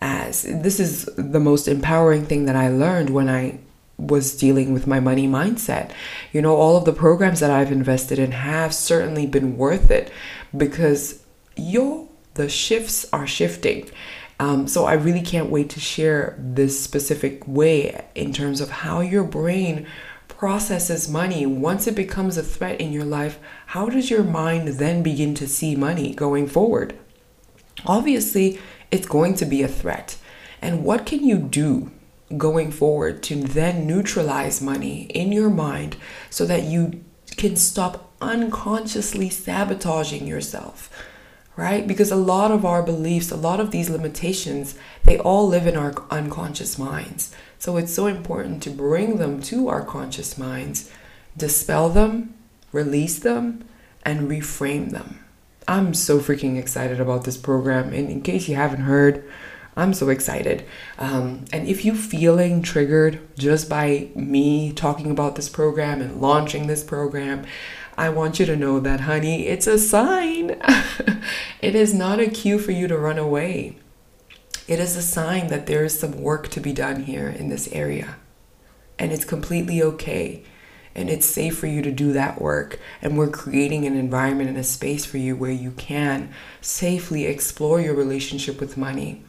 as. 0.00 0.42
This 0.42 0.80
is 0.80 1.04
the 1.16 1.40
most 1.40 1.68
empowering 1.68 2.24
thing 2.24 2.46
that 2.46 2.56
I 2.56 2.68
learned 2.68 3.10
when 3.10 3.28
I 3.28 3.58
was 3.98 4.36
dealing 4.36 4.72
with 4.72 4.86
my 4.86 5.00
money 5.00 5.26
mindset. 5.26 5.90
You 6.32 6.42
know, 6.42 6.54
all 6.54 6.76
of 6.76 6.84
the 6.84 6.92
programs 6.92 7.40
that 7.40 7.50
I've 7.50 7.72
invested 7.72 8.18
in 8.18 8.32
have 8.32 8.74
certainly 8.74 9.26
been 9.26 9.56
worth 9.56 9.90
it 9.90 10.12
because 10.56 11.22
yo, 11.56 12.05
the 12.36 12.48
shifts 12.48 13.06
are 13.12 13.26
shifting. 13.26 13.90
Um, 14.38 14.68
so 14.68 14.84
I 14.84 14.92
really 14.92 15.22
can't 15.22 15.50
wait 15.50 15.70
to 15.70 15.80
share 15.80 16.36
this 16.38 16.82
specific 16.82 17.46
way 17.46 18.04
in 18.14 18.32
terms 18.32 18.60
of 18.60 18.70
how 18.70 19.00
your 19.00 19.24
brain 19.24 19.86
processes 20.28 21.08
money 21.08 21.46
once 21.46 21.86
it 21.86 21.94
becomes 21.94 22.36
a 22.36 22.42
threat 22.42 22.80
in 22.80 22.92
your 22.92 23.04
life. 23.04 23.38
How 23.66 23.88
does 23.88 24.10
your 24.10 24.22
mind 24.22 24.68
then 24.68 25.02
begin 25.02 25.34
to 25.36 25.48
see 25.48 25.74
money 25.74 26.14
going 26.14 26.46
forward? 26.46 26.94
Obviously, 27.86 28.58
it's 28.90 29.06
going 29.06 29.34
to 29.36 29.46
be 29.46 29.62
a 29.62 29.68
threat. 29.68 30.18
And 30.60 30.84
what 30.84 31.06
can 31.06 31.24
you 31.24 31.38
do 31.38 31.90
going 32.36 32.70
forward 32.70 33.22
to 33.22 33.36
then 33.36 33.86
neutralize 33.86 34.60
money 34.60 35.04
in 35.04 35.32
your 35.32 35.50
mind 35.50 35.96
so 36.28 36.44
that 36.44 36.64
you 36.64 37.04
can 37.36 37.56
stop 37.56 38.12
unconsciously 38.20 39.30
sabotaging 39.30 40.26
yourself 40.26 40.90
right? 41.56 41.86
Because 41.86 42.10
a 42.10 42.16
lot 42.16 42.50
of 42.50 42.64
our 42.64 42.82
beliefs 42.82 43.30
a 43.30 43.36
lot 43.36 43.60
of 43.60 43.70
these 43.70 43.90
limitations 43.90 44.78
they 45.04 45.18
all 45.18 45.48
live 45.48 45.66
in 45.66 45.76
our 45.76 45.94
unconscious 46.10 46.78
minds. 46.78 47.34
So 47.58 47.76
it's 47.76 47.92
so 47.92 48.06
important 48.06 48.62
to 48.64 48.70
bring 48.70 49.16
them 49.16 49.42
to 49.42 49.68
our 49.68 49.84
conscious 49.84 50.36
minds 50.36 50.90
dispel 51.36 51.88
them 51.88 52.34
release 52.72 53.18
them 53.18 53.64
and 54.04 54.30
reframe 54.30 54.90
them. 54.90 55.24
I'm 55.66 55.94
so 55.94 56.20
freaking 56.20 56.58
excited 56.58 57.00
about 57.00 57.24
this 57.24 57.36
program. 57.36 57.92
And 57.92 58.08
in 58.08 58.22
case 58.22 58.48
you 58.48 58.54
haven't 58.54 58.82
heard 58.82 59.24
I'm 59.78 59.92
so 59.92 60.08
excited. 60.08 60.64
Um, 60.98 61.44
and 61.52 61.68
if 61.68 61.84
you're 61.84 61.94
feeling 61.94 62.62
triggered 62.62 63.20
just 63.36 63.68
by 63.68 64.08
me 64.14 64.72
talking 64.72 65.10
about 65.10 65.36
this 65.36 65.50
program 65.50 66.00
and 66.00 66.18
launching 66.18 66.66
this 66.66 66.82
program, 66.82 67.44
I 67.96 68.10
want 68.10 68.38
you 68.38 68.46
to 68.46 68.56
know 68.56 68.78
that, 68.80 69.00
honey, 69.00 69.46
it's 69.46 69.66
a 69.66 69.78
sign. 69.78 70.50
it 71.62 71.74
is 71.74 71.94
not 71.94 72.20
a 72.20 72.28
cue 72.28 72.58
for 72.58 72.72
you 72.72 72.88
to 72.88 72.98
run 72.98 73.18
away. 73.18 73.76
It 74.68 74.78
is 74.78 74.96
a 74.96 75.02
sign 75.02 75.46
that 75.46 75.66
there 75.66 75.84
is 75.84 75.98
some 75.98 76.20
work 76.20 76.48
to 76.48 76.60
be 76.60 76.72
done 76.72 77.04
here 77.04 77.28
in 77.28 77.48
this 77.48 77.68
area. 77.72 78.16
And 78.98 79.12
it's 79.12 79.24
completely 79.24 79.82
okay. 79.82 80.42
And 80.94 81.08
it's 81.08 81.26
safe 81.26 81.58
for 81.58 81.66
you 81.66 81.80
to 81.82 81.92
do 81.92 82.12
that 82.12 82.40
work. 82.40 82.78
And 83.00 83.16
we're 83.16 83.28
creating 83.28 83.86
an 83.86 83.96
environment 83.96 84.50
and 84.50 84.58
a 84.58 84.64
space 84.64 85.06
for 85.06 85.18
you 85.18 85.34
where 85.34 85.50
you 85.50 85.70
can 85.70 86.32
safely 86.60 87.24
explore 87.24 87.80
your 87.80 87.94
relationship 87.94 88.60
with 88.60 88.76
money 88.76 89.22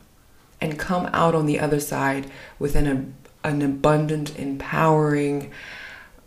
and 0.60 0.80
come 0.80 1.06
out 1.14 1.36
on 1.36 1.46
the 1.46 1.60
other 1.60 1.80
side 1.80 2.30
with 2.60 2.76
an, 2.76 3.16
an 3.44 3.62
abundant, 3.62 4.38
empowering 4.38 5.52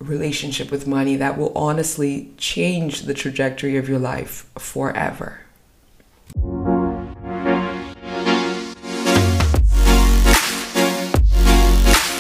relationship 0.01 0.71
with 0.71 0.87
money 0.87 1.15
that 1.17 1.37
will 1.37 1.53
honestly 1.57 2.33
change 2.39 3.03
the 3.03 3.15
trajectory 3.15 3.77
of 3.77 3.89
your 3.89 3.99
life 3.99 4.51
forever. 4.59 5.41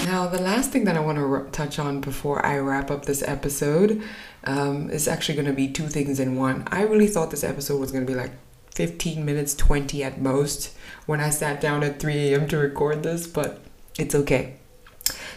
Now, 0.04 0.28
the 0.28 0.40
last 0.42 0.70
thing 0.70 0.84
that 0.84 0.96
I 0.96 1.00
want 1.00 1.16
to 1.18 1.48
touch 1.52 1.78
on 1.78 2.02
before 2.02 2.44
I 2.44 2.58
wrap 2.58 2.90
up 2.90 3.06
this 3.06 3.22
episode 3.22 4.02
um, 4.44 4.90
is 4.90 5.08
actually 5.08 5.36
going 5.36 5.46
to 5.46 5.54
be 5.54 5.68
two 5.68 5.88
things 5.88 6.20
in 6.20 6.36
one. 6.36 6.64
I 6.68 6.82
really 6.82 7.06
thought 7.06 7.30
this 7.30 7.44
episode 7.44 7.80
was 7.80 7.90
going 7.92 8.04
to 8.04 8.12
be 8.12 8.16
like 8.16 8.32
15 8.74 9.24
minutes, 9.24 9.54
20 9.54 10.04
at 10.04 10.20
most 10.20 10.76
when 11.06 11.20
I 11.20 11.30
sat 11.30 11.60
down 11.60 11.82
at 11.82 11.98
3 11.98 12.14
a.m. 12.14 12.46
to 12.48 12.58
record 12.58 13.02
this, 13.02 13.26
but 13.26 13.60
it's 13.98 14.14
okay. 14.14 14.59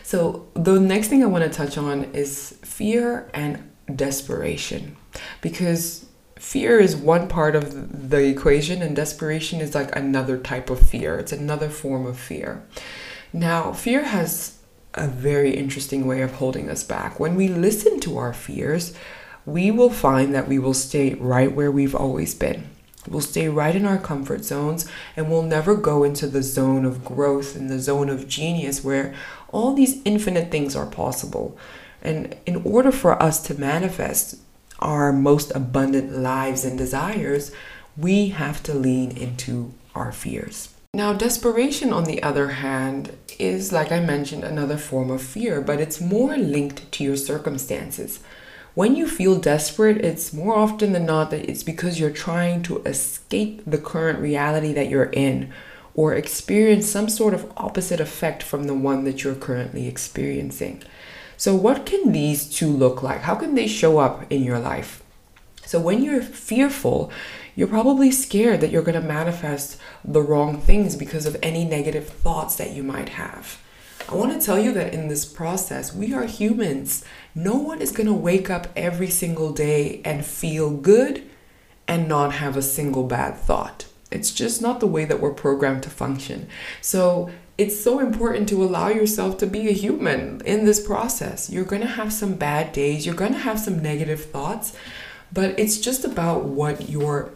So, 0.03 0.47
the 0.53 0.79
next 0.79 1.07
thing 1.07 1.23
I 1.23 1.27
want 1.27 1.45
to 1.45 1.49
touch 1.49 1.77
on 1.77 2.03
is 2.13 2.57
fear 2.61 3.29
and 3.33 3.71
desperation 3.95 4.97
because 5.41 6.05
fear 6.37 6.79
is 6.79 6.95
one 6.95 7.27
part 7.29 7.55
of 7.55 8.09
the 8.09 8.25
equation 8.25 8.81
and 8.81 8.95
desperation 8.95 9.61
is 9.61 9.73
like 9.73 9.95
another 9.95 10.37
type 10.37 10.69
of 10.69 10.79
fear. 10.79 11.17
It's 11.17 11.31
another 11.31 11.69
form 11.69 12.05
of 12.05 12.19
fear. 12.19 12.63
Now, 13.31 13.71
fear 13.71 14.03
has 14.03 14.59
a 14.93 15.07
very 15.07 15.55
interesting 15.55 16.05
way 16.05 16.21
of 16.21 16.33
holding 16.33 16.69
us 16.69 16.83
back. 16.83 17.19
When 17.19 17.35
we 17.35 17.47
listen 17.47 17.99
to 18.01 18.17
our 18.17 18.33
fears, 18.33 18.93
we 19.45 19.71
will 19.71 19.89
find 19.89 20.35
that 20.35 20.47
we 20.47 20.59
will 20.59 20.73
stay 20.73 21.13
right 21.15 21.51
where 21.51 21.71
we've 21.71 21.95
always 21.95 22.35
been. 22.35 22.69
We'll 23.07 23.21
stay 23.21 23.49
right 23.49 23.75
in 23.75 23.85
our 23.85 23.97
comfort 23.97 24.45
zones 24.45 24.87
and 25.17 25.29
we'll 25.29 25.41
never 25.43 25.75
go 25.75 26.03
into 26.03 26.27
the 26.27 26.43
zone 26.43 26.85
of 26.85 27.03
growth 27.03 27.55
and 27.55 27.69
the 27.69 27.79
zone 27.79 28.09
of 28.09 28.29
genius 28.29 28.83
where 28.83 29.13
all 29.53 29.73
these 29.73 30.01
infinite 30.03 30.51
things 30.51 30.75
are 30.75 30.85
possible. 30.85 31.57
And 32.01 32.35
in 32.45 32.57
order 32.65 32.91
for 32.91 33.21
us 33.21 33.41
to 33.43 33.59
manifest 33.59 34.35
our 34.79 35.13
most 35.13 35.51
abundant 35.55 36.11
lives 36.17 36.65
and 36.65 36.77
desires, 36.77 37.51
we 37.95 38.29
have 38.29 38.61
to 38.63 38.73
lean 38.73 39.11
into 39.15 39.73
our 39.95 40.11
fears. 40.11 40.73
Now, 40.93 41.13
desperation, 41.13 41.93
on 41.93 42.03
the 42.03 42.21
other 42.21 42.49
hand, 42.49 43.15
is, 43.39 43.71
like 43.71 43.91
I 43.91 43.99
mentioned, 43.99 44.43
another 44.43 44.77
form 44.77 45.09
of 45.09 45.21
fear, 45.21 45.61
but 45.61 45.79
it's 45.79 46.01
more 46.01 46.35
linked 46.35 46.91
to 46.91 47.03
your 47.03 47.15
circumstances 47.15 48.19
when 48.75 48.95
you 48.95 49.07
feel 49.07 49.39
desperate, 49.39 49.97
it's 49.97 50.33
more 50.33 50.55
often 50.55 50.93
than 50.93 51.05
not 51.05 51.29
that 51.29 51.47
it's 51.47 51.63
because 51.63 51.99
you're 51.99 52.09
trying 52.09 52.63
to 52.63 52.81
escape 52.83 53.61
the 53.67 53.77
current 53.77 54.19
reality 54.19 54.73
that 54.73 54.89
you're 54.89 55.11
in 55.13 55.53
or 55.95 56.13
experience 56.13 56.89
some 56.89 57.10
sort 57.10 57.34
of 57.34 57.51
opposite 57.58 57.99
effect 57.99 58.41
from 58.41 58.65
the 58.65 58.73
one 58.73 59.03
that 59.03 59.23
you're 59.23 59.36
currently 59.36 59.88
experiencing. 59.88 60.82
So, 61.38 61.56
what 61.56 61.86
can 61.86 62.12
these 62.12 62.49
two 62.49 62.67
look 62.69 63.03
like? 63.03 63.21
How 63.21 63.36
can 63.36 63.56
they 63.56 63.67
show 63.67 63.99
up 63.99 64.32
in 64.32 64.43
your 64.43 64.60
life? 64.60 65.03
So, 65.65 65.79
when 65.79 66.03
you're 66.03 66.21
fearful, 66.21 67.12
you're 67.56 67.67
probably 67.67 68.12
scared 68.12 68.62
that 68.62 68.71
you're 68.71 68.82
going 68.82 68.99
to 68.99 69.08
manifest 69.08 69.79
the 70.03 70.21
wrong 70.21 70.60
things 70.60 70.95
because 70.95 71.25
of 71.25 71.38
any 71.43 71.65
negative 71.65 72.08
thoughts 72.08 72.56
that 72.56 72.71
you 72.71 72.84
might 72.84 73.10
have. 73.10 73.62
I 74.10 74.15
want 74.15 74.39
to 74.39 74.45
tell 74.45 74.60
you 74.60 74.73
that 74.73 74.93
in 74.93 75.08
this 75.08 75.25
process, 75.25 75.95
we 75.95 76.13
are 76.13 76.25
humans. 76.25 77.06
No 77.34 77.56
one 77.56 77.82
is 77.82 77.91
going 77.91 78.08
to 78.08 78.13
wake 78.13 78.49
up 78.49 78.67
every 78.75 79.10
single 79.10 79.53
day 79.53 80.01
and 80.03 80.25
feel 80.25 80.71
good 80.71 81.23
and 81.88 82.08
not 82.08 82.34
have 82.34 82.58
a 82.58 82.62
single 82.62 83.06
bad 83.06 83.38
thought. 83.38 83.86
It's 84.13 84.32
just 84.32 84.62
not 84.62 84.80
the 84.80 84.88
way 84.88 85.06
that 85.06 85.19
we're 85.19 85.34
programmed 85.34 85.84
to 85.84 85.89
function. 85.89 86.47
So, 86.82 87.30
it's 87.56 87.80
so 87.80 87.99
important 87.99 88.49
to 88.49 88.63
allow 88.63 88.88
yourself 88.88 89.38
to 89.38 89.45
be 89.45 89.69
a 89.69 89.73
human 89.73 90.41
in 90.43 90.65
this 90.65 90.84
process. 90.84 91.52
You're 91.52 91.65
going 91.65 91.84
to 91.84 91.88
have 91.88 92.12
some 92.12 92.34
bad 92.34 92.71
days, 92.71 93.06
you're 93.06 93.13
going 93.13 93.34
to 93.34 93.39
have 93.39 93.60
some 93.60 93.80
negative 93.80 94.26
thoughts, 94.26 94.76
but 95.32 95.58
it's 95.60 95.80
just 95.80 96.04
about 96.04 96.45
what 96.45 96.89
your 96.89 97.32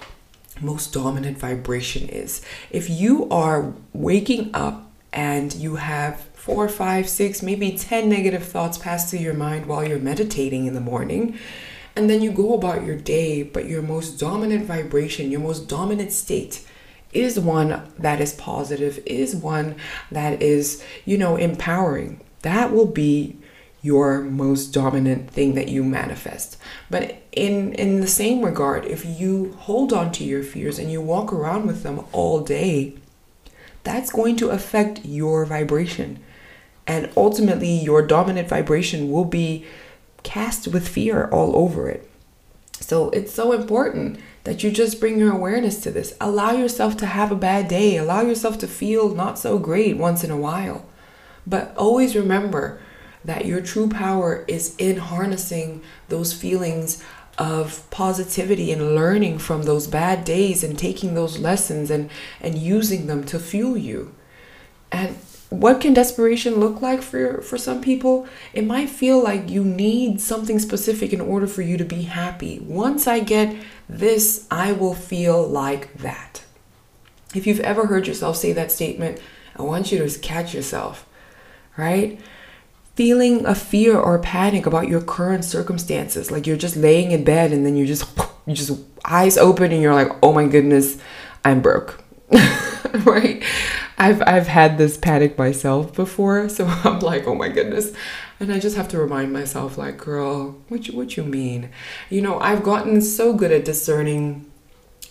most 0.60 0.92
dominant 0.92 1.38
vibration 1.38 2.10
is. 2.10 2.42
If 2.72 2.90
you 2.90 3.30
are 3.30 3.74
waking 3.94 4.50
up 4.56 4.92
and 5.14 5.54
you 5.54 5.76
have 5.76 6.22
four, 6.34 6.68
five, 6.70 7.10
six, 7.10 7.44
maybe 7.44 7.72
10 7.72 8.10
negative 8.10 8.44
thoughts 8.44 8.78
pass 8.78 9.10
through 9.10 9.20
your 9.20 9.34
mind 9.34 9.66
while 9.66 9.88
you're 9.88 10.00
meditating 10.00 10.66
in 10.66 10.74
the 10.74 10.82
morning. 10.82 11.38
And 11.98 12.12
then 12.12 12.22
you 12.22 12.32
go 12.32 12.54
about 12.54 12.86
your 12.86 12.96
day, 12.96 13.42
but 13.42 13.66
your 13.66 13.82
most 13.82 14.20
dominant 14.20 14.66
vibration, 14.66 15.32
your 15.32 15.40
most 15.40 15.68
dominant 15.68 16.12
state 16.12 16.64
is 17.12 17.40
one 17.40 17.92
that 17.98 18.22
is 18.22 18.34
positive, 18.34 19.00
is 19.08 19.36
one 19.36 19.76
that 20.12 20.40
is, 20.40 20.84
you 21.06 21.18
know, 21.18 21.38
empowering. 21.38 22.22
That 22.44 22.72
will 22.72 22.86
be 22.86 23.38
your 23.82 24.22
most 24.22 24.68
dominant 24.68 25.32
thing 25.32 25.56
that 25.56 25.70
you 25.70 25.84
manifest. 25.84 26.58
But 26.92 27.24
in 27.32 27.74
in 27.74 28.00
the 28.00 28.08
same 28.08 28.46
regard, 28.46 28.86
if 28.86 29.04
you 29.04 29.54
hold 29.62 29.92
on 29.92 30.12
to 30.14 30.24
your 30.24 30.44
fears 30.44 30.78
and 30.78 30.92
you 30.92 31.02
walk 31.02 31.34
around 31.34 31.66
with 31.66 31.82
them 31.82 32.06
all 32.12 32.42
day, 32.42 32.94
that's 33.84 34.12
going 34.12 34.36
to 34.36 34.52
affect 34.52 35.04
your 35.04 35.48
vibration. 35.48 36.20
And 36.86 37.10
ultimately, 37.18 37.72
your 37.72 38.06
dominant 38.06 38.48
vibration 38.50 39.12
will 39.12 39.26
be 39.26 39.66
cast 40.24 40.68
with 40.68 40.88
fear 40.88 41.28
all 41.32 41.56
over 41.56 41.90
it. 41.90 42.10
So 42.80 43.10
it's 43.10 43.34
so 43.34 43.54
important 43.54 44.20
that 44.44 44.64
you 44.64 44.72
just 44.72 45.00
bring 45.00 45.20
your 45.20 45.34
awareness 45.34 45.82
to 45.82 45.92
this. 45.92 46.16
Allow 46.22 46.52
yourself 46.52 46.96
to 46.98 47.06
have 47.06 47.32
a 47.32 47.36
bad 47.36 47.68
day, 47.68 47.98
allow 47.98 48.22
yourself 48.22 48.58
to 48.60 48.68
feel 48.68 49.14
not 49.14 49.40
so 49.40 49.58
great 49.58 49.98
once 49.98 50.24
in 50.24 50.32
a 50.32 50.38
while. 50.38 50.86
But 51.46 51.76
always 51.76 52.16
remember 52.16 52.80
that 53.26 53.46
your 53.46 53.62
true 53.62 53.90
power 53.90 54.46
is 54.48 54.76
in 54.78 54.98
harnessing 54.98 55.82
those 56.08 56.34
feelings 56.34 57.04
of 57.38 57.88
positivity 57.92 58.72
and 58.72 58.96
learning 58.96 59.38
from 59.38 59.64
those 59.64 59.88
bad 59.88 60.24
days 60.24 60.64
and 60.64 60.78
taking 60.78 61.14
those 61.14 61.38
lessons 61.38 61.92
and 61.92 62.10
and 62.42 62.58
using 62.58 63.08
them 63.08 63.24
to 63.26 63.40
fuel 63.40 63.78
you. 63.78 64.16
And 64.92 65.18
what 65.50 65.80
can 65.80 65.94
desperation 65.94 66.56
look 66.56 66.82
like 66.82 67.02
for 67.02 67.42
for 67.42 67.58
some 67.58 67.82
people? 67.82 68.28
It 68.54 68.66
might 68.66 68.90
feel 68.90 69.24
like 69.24 69.50
you 69.50 69.64
need 69.64 70.20
something 70.20 70.60
specific 70.60 71.14
in 71.14 71.22
order 71.22 71.48
for 71.48 71.62
you 71.62 71.78
to 71.78 71.86
be 71.86 72.04
happy. 72.04 72.60
Once 72.60 73.08
i 73.08 73.20
get 73.20 73.56
this 73.88 74.46
i 74.52 74.72
will 74.74 74.94
feel 74.94 75.48
like 75.48 75.94
that. 75.96 76.44
If 77.34 77.48
you've 77.48 77.62
ever 77.62 77.88
heard 77.88 78.08
yourself 78.08 78.38
say 78.38 78.52
that 78.54 78.72
statement 78.72 79.22
i 79.56 79.62
want 79.62 79.92
you 79.92 80.06
to 80.06 80.20
catch 80.20 80.54
yourself 80.54 81.06
right? 81.78 82.20
Feeling 82.96 83.46
a 83.46 83.54
fear 83.54 83.96
or 83.96 84.18
panic 84.18 84.66
about 84.66 84.88
your 84.88 85.02
current 85.02 85.46
circumstances 85.46 86.32
like 86.32 86.48
you're 86.48 86.58
just 86.58 86.76
laying 86.76 87.12
in 87.12 87.24
bed 87.24 87.54
and 87.54 87.66
then 87.66 87.78
you 87.78 87.86
just 87.86 88.06
you 88.46 88.56
just 88.56 88.72
eyes 89.06 89.38
open 89.38 89.72
and 89.72 89.82
you're 89.82 89.94
like 89.94 90.10
oh 90.24 90.34
my 90.34 90.46
goodness 90.46 90.98
i'm 91.46 91.62
broke. 91.62 92.04
Right 93.06 93.44
I've 93.98 94.22
I've 94.28 94.48
had 94.48 94.78
this 94.78 94.96
panic 94.98 95.38
myself 95.38 95.94
before, 95.94 96.50
so 96.50 96.66
I'm 96.84 97.00
like, 97.00 97.26
oh 97.26 97.36
my 97.36 97.50
goodness. 97.50 97.94
And 98.40 98.52
I 98.52 98.60
just 98.60 98.78
have 98.78 98.88
to 98.90 99.00
remind 99.00 99.34
myself, 99.34 99.78
like, 99.78 99.98
girl, 99.98 100.58
what 100.68 100.88
you 100.88 100.96
what 100.96 101.18
you 101.18 101.24
mean? 101.24 101.70
You 102.10 102.22
know, 102.22 102.40
I've 102.40 102.64
gotten 102.64 103.02
so 103.02 103.34
good 103.34 103.52
at 103.52 103.66
discerning 103.66 104.46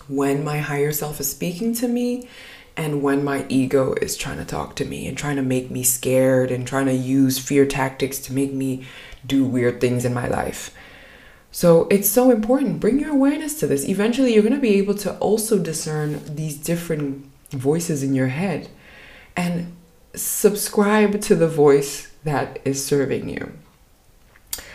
when 0.07 0.43
my 0.43 0.59
higher 0.59 0.93
self 0.93 1.19
is 1.19 1.29
speaking 1.29 1.73
to 1.75 1.87
me 1.87 2.29
and 2.77 3.01
when 3.01 3.23
my 3.23 3.45
ego 3.49 3.93
is 4.01 4.15
trying 4.15 4.37
to 4.37 4.45
talk 4.45 4.75
to 4.77 4.85
me 4.85 5.07
and 5.07 5.17
trying 5.17 5.35
to 5.35 5.41
make 5.41 5.69
me 5.69 5.83
scared 5.83 6.51
and 6.51 6.65
trying 6.65 6.85
to 6.85 6.93
use 6.93 7.39
fear 7.39 7.65
tactics 7.65 8.19
to 8.19 8.33
make 8.33 8.53
me 8.53 8.85
do 9.25 9.43
weird 9.43 9.81
things 9.81 10.05
in 10.05 10.13
my 10.13 10.27
life. 10.27 10.73
So 11.51 11.87
it's 11.89 12.09
so 12.09 12.29
important. 12.31 12.79
Bring 12.79 12.99
your 12.99 13.11
awareness 13.11 13.59
to 13.59 13.67
this. 13.67 13.89
Eventually, 13.89 14.33
you're 14.33 14.43
going 14.43 14.53
to 14.53 14.59
be 14.61 14.75
able 14.75 14.93
to 14.95 15.17
also 15.17 15.57
discern 15.57 16.21
these 16.35 16.57
different 16.57 17.25
voices 17.49 18.03
in 18.03 18.13
your 18.13 18.27
head 18.27 18.69
and 19.37 19.71
subscribe 20.15 21.21
to 21.21 21.35
the 21.35 21.47
voice 21.47 22.11
that 22.23 22.59
is 22.65 22.83
serving 22.83 23.29
you. 23.29 23.53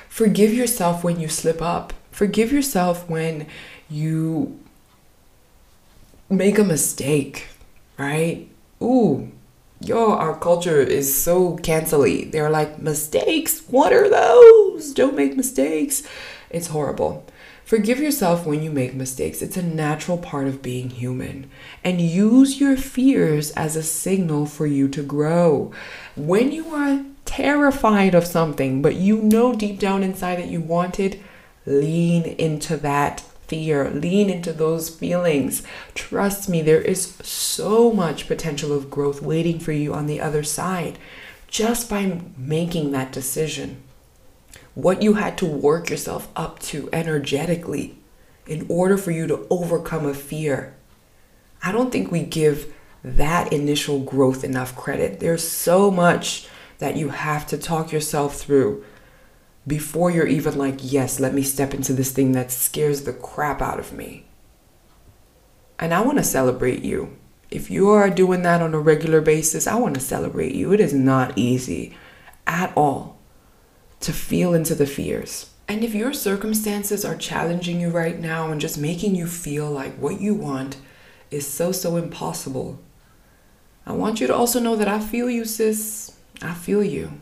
Forgive 0.09 0.55
yourself 0.55 1.03
when 1.03 1.18
you 1.18 1.29
slip 1.29 1.61
up. 1.61 1.92
Forgive 2.11 2.53
yourself 2.53 3.09
when 3.11 3.46
you 3.90 4.61
make 6.31 6.59
a 6.59 6.64
mistake, 6.64 7.48
right? 7.98 8.48
Ooh, 8.81 9.33
yo, 9.81 10.12
our 10.12 10.38
culture 10.38 10.81
is 10.81 11.22
so 11.22 11.57
cancelly. 11.59 12.31
They're 12.31 12.51
like, 12.51 12.79
mistakes? 12.79 13.62
What 13.68 13.92
are 13.92 14.09
those? 14.09 14.92
Don't 14.92 15.16
make 15.16 15.37
mistakes. 15.37 16.03
It's 16.51 16.68
horrible. 16.68 17.27
Forgive 17.64 18.01
yourself 18.01 18.44
when 18.44 18.62
you 18.62 18.70
make 18.70 18.94
mistakes. 18.94 19.40
It's 19.40 19.57
a 19.57 19.62
natural 19.62 20.18
part 20.18 20.46
of 20.46 20.62
being 20.62 20.90
human. 20.90 21.51
And 21.83 22.01
use 22.01 22.61
your 22.61 22.77
fears 22.77 23.51
as 23.53 23.77
a 23.77 23.83
signal 23.83 24.46
for 24.46 24.66
you 24.66 24.88
to 24.88 25.03
grow. 25.03 25.72
When 26.16 26.53
you 26.53 26.75
are 26.75 27.05
terrified 27.25 28.14
of 28.14 28.27
something, 28.27 28.83
but 28.83 28.96
you 28.96 29.22
know 29.22 29.55
deep 29.55 29.79
down 29.79 30.03
inside 30.03 30.37
that 30.37 30.48
you 30.48 30.61
want 30.61 31.01
it, 31.01 31.20
lean 31.64 32.25
into 32.25 32.77
that 32.79 33.20
fear, 33.46 33.90
lean 33.90 34.29
into 34.29 34.53
those 34.53 34.90
feelings. 34.90 35.62
Trust 35.94 36.48
me, 36.48 36.62
there 36.62 36.81
is 36.81 37.16
so 37.22 37.92
much 37.92 38.29
potential 38.29 38.72
of 38.72 38.90
growth 38.90 39.22
waiting 39.22 39.59
for 39.59 39.72
you 39.72 39.94
on 39.94 40.07
the 40.07 40.20
other 40.20 40.42
side 40.42 40.98
just 41.48 41.90
by 41.90 42.20
making 42.38 42.92
that 42.92 43.12
decision 43.12 43.81
what 44.74 45.02
you 45.02 45.14
had 45.14 45.37
to 45.38 45.46
work 45.46 45.90
yourself 45.90 46.28
up 46.35 46.58
to 46.58 46.88
energetically 46.92 47.98
in 48.46 48.66
order 48.68 48.96
for 48.96 49.11
you 49.11 49.26
to 49.26 49.46
overcome 49.50 50.06
a 50.06 50.14
fear. 50.14 50.74
I 51.62 51.72
don't 51.72 51.92
think 51.92 52.11
we 52.11 52.22
give 52.22 52.72
that 53.04 53.52
initial 53.52 54.00
growth 54.00 54.44
enough 54.44 54.74
credit. 54.74 55.20
There's 55.20 55.46
so 55.46 55.90
much 55.90 56.48
that 56.78 56.96
you 56.96 57.11
have 57.11 57.46
to 57.48 57.58
talk 57.58 57.92
yourself 57.92 58.37
through 58.37 58.85
before 59.66 60.11
you're 60.11 60.26
even 60.26 60.58
like, 60.58 60.78
yes, 60.80 61.20
let 61.20 61.35
me 61.35 61.42
step 61.42 61.74
into 61.74 61.92
this 61.92 62.11
thing 62.11 62.32
that 62.32 62.50
scares 62.50 63.02
the 63.02 63.12
crap 63.12 63.62
out 63.62 63.78
of 63.78 63.92
me. 63.92 64.26
And 65.78 65.94
I 65.94 66.00
want 66.00 66.18
to 66.18 66.24
celebrate 66.24 66.82
you. 66.82 67.16
If 67.50 67.70
you 67.70 67.90
are 67.90 68.08
doing 68.08 68.42
that 68.42 68.62
on 68.62 68.74
a 68.74 68.80
regular 68.80 69.20
basis, 69.20 69.66
I 69.66 69.74
want 69.74 69.94
to 69.94 70.00
celebrate 70.00 70.54
you. 70.54 70.72
It 70.72 70.80
is 70.80 70.94
not 70.94 71.37
easy 71.37 71.96
at 72.46 72.72
all 72.76 73.21
to 74.02 74.12
feel 74.12 74.54
into 74.54 74.74
the 74.74 74.86
fears. 74.86 75.50
And 75.68 75.84
if 75.84 75.94
your 75.94 76.12
circumstances 76.12 77.04
are 77.04 77.16
challenging 77.16 77.80
you 77.80 77.88
right 77.88 78.18
now 78.18 78.50
and 78.50 78.60
just 78.60 78.76
making 78.76 79.14
you 79.14 79.26
feel 79.26 79.70
like 79.70 79.94
what 79.94 80.20
you 80.20 80.34
want 80.34 80.76
is 81.30 81.46
so, 81.46 81.72
so 81.72 81.96
impossible, 81.96 82.80
I 83.86 83.92
want 83.92 84.20
you 84.20 84.26
to 84.26 84.34
also 84.34 84.60
know 84.60 84.76
that 84.76 84.88
I 84.88 85.00
feel 85.00 85.30
you, 85.30 85.44
sis. 85.44 86.16
I 86.40 86.54
feel 86.54 86.84
you. 86.84 87.20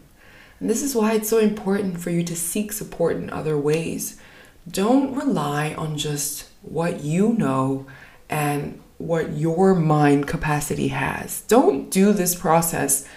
And 0.59 0.69
this 0.69 0.83
is 0.83 0.95
why 0.95 1.13
it's 1.13 1.29
so 1.29 1.39
important 1.39 2.01
for 2.01 2.11
you 2.11 2.23
to 2.25 2.37
seek 2.37 2.73
support 2.73 3.17
in 3.17 3.31
other 3.31 3.57
ways. 3.57 4.21
Don't 4.69 5.15
rely 5.15 5.75
on 5.75 5.97
just 5.97 6.49
what 6.63 7.01
you 7.01 7.35
know 7.35 7.87
and 8.29 8.81
what 8.99 9.33
your 9.33 9.75
mind 9.75 10.27
capacity 10.27 10.89
has. 10.89 11.43
Don't 11.43 11.91
do 11.91 12.13
this 12.13 12.35
process 12.35 13.09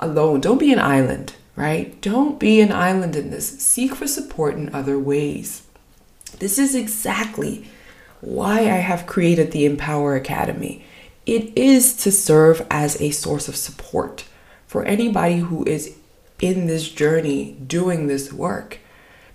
alone. 0.00 0.40
Don't 0.40 0.58
be 0.58 0.72
an 0.72 0.78
island 0.78 1.34
right? 1.56 2.00
Don't 2.00 2.38
be 2.38 2.60
an 2.60 2.72
island 2.72 3.16
in 3.16 3.30
this. 3.30 3.60
Seek 3.60 3.94
for 3.94 4.06
support 4.06 4.54
in 4.54 4.74
other 4.74 4.98
ways. 4.98 5.66
This 6.38 6.58
is 6.58 6.74
exactly 6.74 7.66
why 8.20 8.60
I 8.60 8.78
have 8.78 9.06
created 9.06 9.50
the 9.50 9.66
Empower 9.66 10.16
Academy. 10.16 10.84
It 11.26 11.56
is 11.56 11.94
to 11.98 12.10
serve 12.10 12.66
as 12.70 13.00
a 13.00 13.10
source 13.10 13.48
of 13.48 13.56
support 13.56 14.24
for 14.66 14.84
anybody 14.84 15.38
who 15.38 15.64
is 15.64 15.96
in 16.40 16.66
this 16.66 16.88
journey 16.88 17.52
doing 17.66 18.06
this 18.06 18.32
work. 18.32 18.78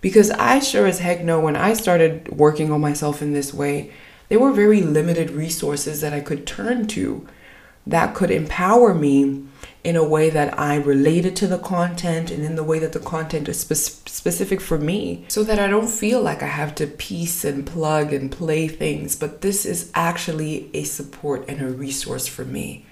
Because 0.02 0.32
I 0.32 0.60
sure 0.60 0.86
as 0.86 1.00
heck 1.00 1.24
know 1.24 1.40
when 1.40 1.56
I 1.56 1.74
started 1.74 2.30
working 2.30 2.72
on 2.72 2.82
myself 2.82 3.22
in 3.22 3.34
this 3.34 3.54
way, 3.54 3.92
there 4.30 4.40
were 4.40 4.52
very 4.52 4.82
limited 4.82 5.32
resources 5.32 6.02
that 6.02 6.14
I 6.14 6.20
could 6.20 6.46
turn 6.46 6.88
to 6.88 7.28
that 7.86 8.14
could 8.14 8.30
empower 8.30 8.94
me 8.94 9.46
in 9.84 9.96
a 9.96 10.04
way 10.04 10.30
that 10.30 10.58
I 10.60 10.76
related 10.76 11.36
to 11.38 11.48
the 11.48 11.58
content 11.58 12.32
and 12.32 12.44
in 12.44 12.56
the 12.56 12.63
way 12.63 12.80
that 12.80 12.94
the 12.94 13.00
content 13.00 13.48
is 13.48 13.62
spe- 13.62 14.10
specific 14.10 14.60
for 14.60 14.78
me 14.78 15.26
so 15.28 15.44
that 15.44 15.60
I 15.60 15.68
don't 15.68 15.88
feel 15.88 16.22
like 16.22 16.44
I 16.44 16.48
have 16.48 16.76
to 16.76 16.88
piece 16.88 17.46
and 17.46 17.66
plug 17.66 18.12
and 18.12 18.32
play 18.32 18.68
things, 18.68 19.16
but 19.16 19.42
this 19.42 19.66
is 19.66 19.92
actually 19.94 20.70
a 20.74 20.84
support 20.84 21.46
and 21.48 21.62
a 21.62 21.70
resource 21.70 22.28
for 22.28 22.44
me. 22.44 22.86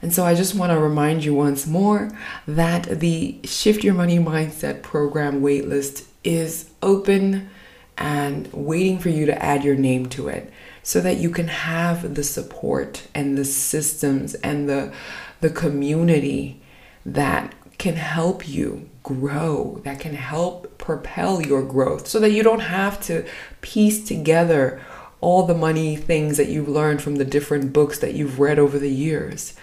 And 0.00 0.12
so 0.12 0.24
I 0.24 0.34
just 0.34 0.54
want 0.54 0.70
to 0.70 0.78
remind 0.78 1.24
you 1.24 1.34
once 1.34 1.66
more 1.66 2.10
that 2.46 3.00
the 3.00 3.40
Shift 3.44 3.82
Your 3.82 3.94
Money 3.94 4.18
Mindset 4.18 4.82
program 4.82 5.40
waitlist 5.40 6.04
is 6.22 6.70
open 6.82 7.50
and 7.96 8.48
waiting 8.52 8.98
for 8.98 9.08
you 9.08 9.26
to 9.26 9.42
add 9.42 9.64
your 9.64 9.74
name 9.74 10.06
to 10.10 10.28
it 10.28 10.52
so 10.84 11.00
that 11.00 11.16
you 11.16 11.30
can 11.30 11.48
have 11.48 12.14
the 12.14 12.22
support 12.22 13.08
and 13.14 13.36
the 13.36 13.44
systems 13.44 14.34
and 14.34 14.68
the 14.68 14.92
the 15.40 15.50
community 15.50 16.60
that 17.04 17.54
can 17.78 17.94
help 17.94 18.48
you 18.48 18.88
grow, 19.02 19.80
that 19.84 20.00
can 20.00 20.14
help 20.14 20.78
propel 20.78 21.40
your 21.40 21.62
growth 21.62 22.08
so 22.08 22.18
that 22.18 22.32
you 22.32 22.42
don't 22.42 22.60
have 22.60 23.00
to 23.00 23.24
piece 23.60 24.06
together 24.06 24.80
all 25.20 25.46
the 25.46 25.54
money 25.54 25.96
things 25.96 26.36
that 26.36 26.48
you've 26.48 26.68
learned 26.68 27.02
from 27.02 27.16
the 27.16 27.24
different 27.24 27.72
books 27.72 27.98
that 27.98 28.14
you've 28.14 28.38
read 28.38 28.58
over 28.58 28.78
the 28.78 28.90
years. 28.90 29.54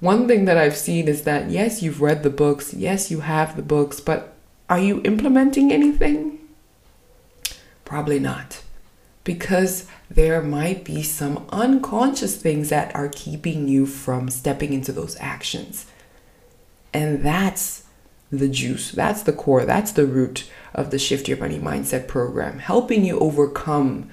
One 0.00 0.26
thing 0.26 0.44
that 0.46 0.56
I've 0.56 0.76
seen 0.76 1.06
is 1.08 1.22
that 1.22 1.50
yes, 1.50 1.82
you've 1.82 2.00
read 2.00 2.22
the 2.22 2.30
books, 2.30 2.74
yes, 2.74 3.10
you 3.10 3.20
have 3.20 3.56
the 3.56 3.62
books, 3.62 4.00
but 4.00 4.34
are 4.68 4.78
you 4.78 5.00
implementing 5.04 5.72
anything? 5.72 6.40
Probably 7.84 8.18
not. 8.18 8.62
Because 9.24 9.86
there 10.14 10.42
might 10.42 10.84
be 10.84 11.02
some 11.02 11.46
unconscious 11.50 12.36
things 12.36 12.68
that 12.68 12.94
are 12.94 13.08
keeping 13.08 13.66
you 13.66 13.86
from 13.86 14.28
stepping 14.28 14.72
into 14.72 14.92
those 14.92 15.16
actions. 15.20 15.86
And 16.92 17.24
that's 17.24 17.84
the 18.30 18.48
juice, 18.48 18.92
that's 18.92 19.22
the 19.22 19.32
core, 19.32 19.64
that's 19.64 19.92
the 19.92 20.06
root 20.06 20.50
of 20.74 20.90
the 20.90 20.98
Shift 20.98 21.28
Your 21.28 21.38
Money 21.38 21.58
Mindset 21.58 22.08
program, 22.08 22.58
helping 22.58 23.04
you 23.04 23.18
overcome 23.18 24.10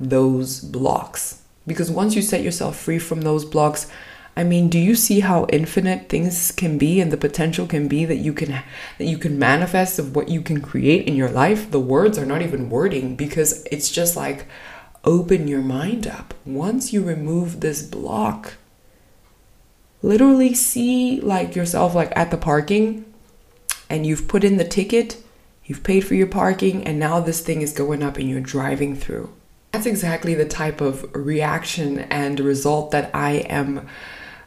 those 0.00 0.60
blocks. 0.60 1.42
Because 1.66 1.90
once 1.90 2.14
you 2.14 2.22
set 2.22 2.42
yourself 2.42 2.78
free 2.78 2.98
from 2.98 3.20
those 3.20 3.44
blocks, 3.44 3.90
I 4.34 4.44
mean, 4.44 4.68
do 4.68 4.78
you 4.78 4.94
see 4.94 5.20
how 5.20 5.46
infinite 5.50 6.08
things 6.08 6.50
can 6.52 6.78
be 6.78 7.00
and 7.00 7.12
the 7.12 7.18
potential 7.18 7.66
can 7.66 7.86
be 7.88 8.06
that 8.06 8.16
you 8.16 8.32
can 8.32 8.62
that 8.96 9.04
you 9.04 9.18
can 9.18 9.38
manifest 9.38 9.98
of 9.98 10.16
what 10.16 10.30
you 10.30 10.40
can 10.40 10.62
create 10.62 11.06
in 11.06 11.14
your 11.14 11.28
life? 11.28 11.70
The 11.70 11.80
words 11.80 12.16
are 12.16 12.24
not 12.24 12.40
even 12.40 12.70
wording 12.70 13.14
because 13.14 13.66
it's 13.70 13.90
just 13.90 14.16
like 14.16 14.46
open 15.04 15.48
your 15.48 15.62
mind 15.62 16.06
up. 16.06 16.34
Once 16.44 16.92
you 16.92 17.02
remove 17.02 17.60
this 17.60 17.82
block, 17.82 18.54
literally 20.02 20.54
see 20.54 21.20
like 21.20 21.56
yourself 21.56 21.94
like 21.94 22.12
at 22.16 22.30
the 22.30 22.36
parking 22.36 23.04
and 23.90 24.06
you've 24.06 24.28
put 24.28 24.44
in 24.44 24.56
the 24.56 24.64
ticket, 24.64 25.22
you've 25.64 25.84
paid 25.84 26.00
for 26.00 26.14
your 26.14 26.26
parking, 26.26 26.84
and 26.84 26.98
now 26.98 27.20
this 27.20 27.40
thing 27.40 27.60
is 27.60 27.72
going 27.72 28.02
up 28.02 28.16
and 28.16 28.28
you're 28.28 28.40
driving 28.40 28.96
through. 28.96 29.32
That's 29.72 29.86
exactly 29.86 30.34
the 30.34 30.44
type 30.44 30.80
of 30.80 31.04
reaction 31.14 32.00
and 32.00 32.38
result 32.40 32.90
that 32.90 33.10
I 33.14 33.32
am 33.48 33.88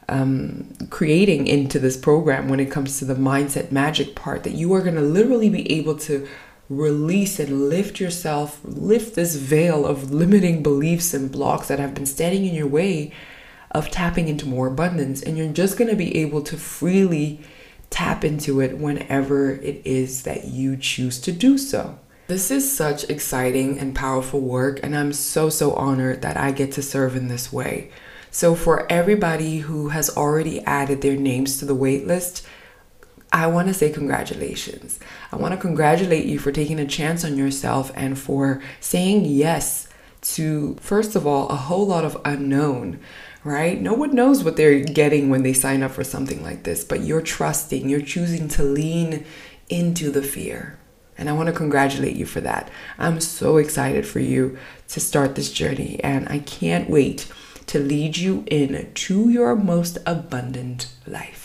um, 0.07 0.73
creating 0.89 1.47
into 1.47 1.79
this 1.79 1.97
program 1.97 2.47
when 2.47 2.59
it 2.59 2.71
comes 2.71 2.99
to 2.99 3.05
the 3.05 3.15
mindset 3.15 3.71
magic 3.71 4.15
part 4.15 4.43
that 4.43 4.53
you 4.53 4.73
are 4.73 4.81
going 4.81 4.95
to 4.95 5.01
literally 5.01 5.49
be 5.49 5.71
able 5.71 5.97
to 5.99 6.27
release 6.69 7.39
and 7.39 7.69
lift 7.69 7.99
yourself, 7.99 8.59
lift 8.63 9.15
this 9.15 9.35
veil 9.35 9.85
of 9.85 10.11
limiting 10.11 10.63
beliefs 10.63 11.13
and 11.13 11.31
blocks 11.31 11.67
that 11.67 11.79
have 11.79 11.93
been 11.93 12.05
standing 12.05 12.45
in 12.45 12.55
your 12.55 12.67
way 12.67 13.11
of 13.71 13.91
tapping 13.91 14.27
into 14.27 14.47
more 14.47 14.67
abundance. 14.67 15.21
And 15.21 15.37
you're 15.37 15.51
just 15.51 15.77
going 15.77 15.89
to 15.89 15.95
be 15.95 16.17
able 16.17 16.41
to 16.43 16.57
freely 16.57 17.41
tap 17.89 18.23
into 18.23 18.61
it 18.61 18.77
whenever 18.77 19.51
it 19.51 19.81
is 19.85 20.23
that 20.23 20.45
you 20.45 20.75
choose 20.75 21.19
to 21.21 21.31
do 21.31 21.57
so. 21.57 21.99
This 22.27 22.49
is 22.49 22.75
such 22.75 23.07
exciting 23.07 23.77
and 23.77 23.93
powerful 23.93 24.39
work, 24.39 24.79
and 24.81 24.97
I'm 24.97 25.13
so, 25.13 25.49
so 25.49 25.73
honored 25.73 26.23
that 26.23 26.37
I 26.37 26.51
get 26.51 26.71
to 26.71 26.81
serve 26.81 27.15
in 27.15 27.27
this 27.27 27.53
way. 27.53 27.91
So, 28.31 28.55
for 28.55 28.91
everybody 28.91 29.59
who 29.59 29.89
has 29.89 30.09
already 30.09 30.59
added 30.61 31.01
their 31.01 31.15
names 31.15 31.59
to 31.59 31.65
the 31.65 31.75
waitlist, 31.75 32.41
I 33.35 33.47
want 33.47 33.67
to 33.67 33.73
say 33.73 33.91
congratulations. 33.91 34.97
I 35.29 35.35
want 35.35 35.53
to 35.53 35.59
congratulate 35.59 36.23
you 36.23 36.39
for 36.39 36.53
taking 36.53 36.79
a 36.79 36.87
chance 36.87 37.25
on 37.25 37.35
yourself 37.35 37.91
and 37.93 38.17
for 38.17 38.61
saying 38.79 39.25
yes 39.25 39.89
to, 40.21 40.75
first 40.75 41.17
of 41.17 41.27
all, 41.27 41.49
a 41.49 41.57
whole 41.57 41.85
lot 41.85 42.05
of 42.05 42.17
unknown, 42.23 43.01
right? 43.43 43.81
No 43.81 43.93
one 43.93 44.15
knows 44.15 44.41
what 44.41 44.55
they're 44.55 44.79
getting 44.79 45.29
when 45.29 45.43
they 45.43 45.51
sign 45.51 45.83
up 45.83 45.91
for 45.91 46.05
something 46.05 46.41
like 46.41 46.63
this, 46.63 46.85
but 46.85 47.01
you're 47.01 47.19
trusting, 47.19 47.89
you're 47.89 47.99
choosing 47.99 48.47
to 48.47 48.63
lean 48.63 49.25
into 49.67 50.11
the 50.11 50.23
fear. 50.23 50.79
And 51.17 51.27
I 51.27 51.33
want 51.33 51.47
to 51.47 51.53
congratulate 51.53 52.15
you 52.15 52.25
for 52.25 52.39
that. 52.39 52.71
I'm 52.97 53.19
so 53.19 53.57
excited 53.57 54.07
for 54.07 54.21
you 54.21 54.57
to 54.87 55.01
start 55.01 55.35
this 55.35 55.51
journey, 55.51 55.99
and 56.01 56.29
I 56.29 56.39
can't 56.39 56.89
wait 56.89 57.29
to 57.65 57.79
lead 57.79 58.15
you 58.15 58.45
in 58.47 58.93
to 58.93 59.29
your 59.29 59.57
most 59.57 59.97
abundant 60.05 60.87
life. 61.05 61.44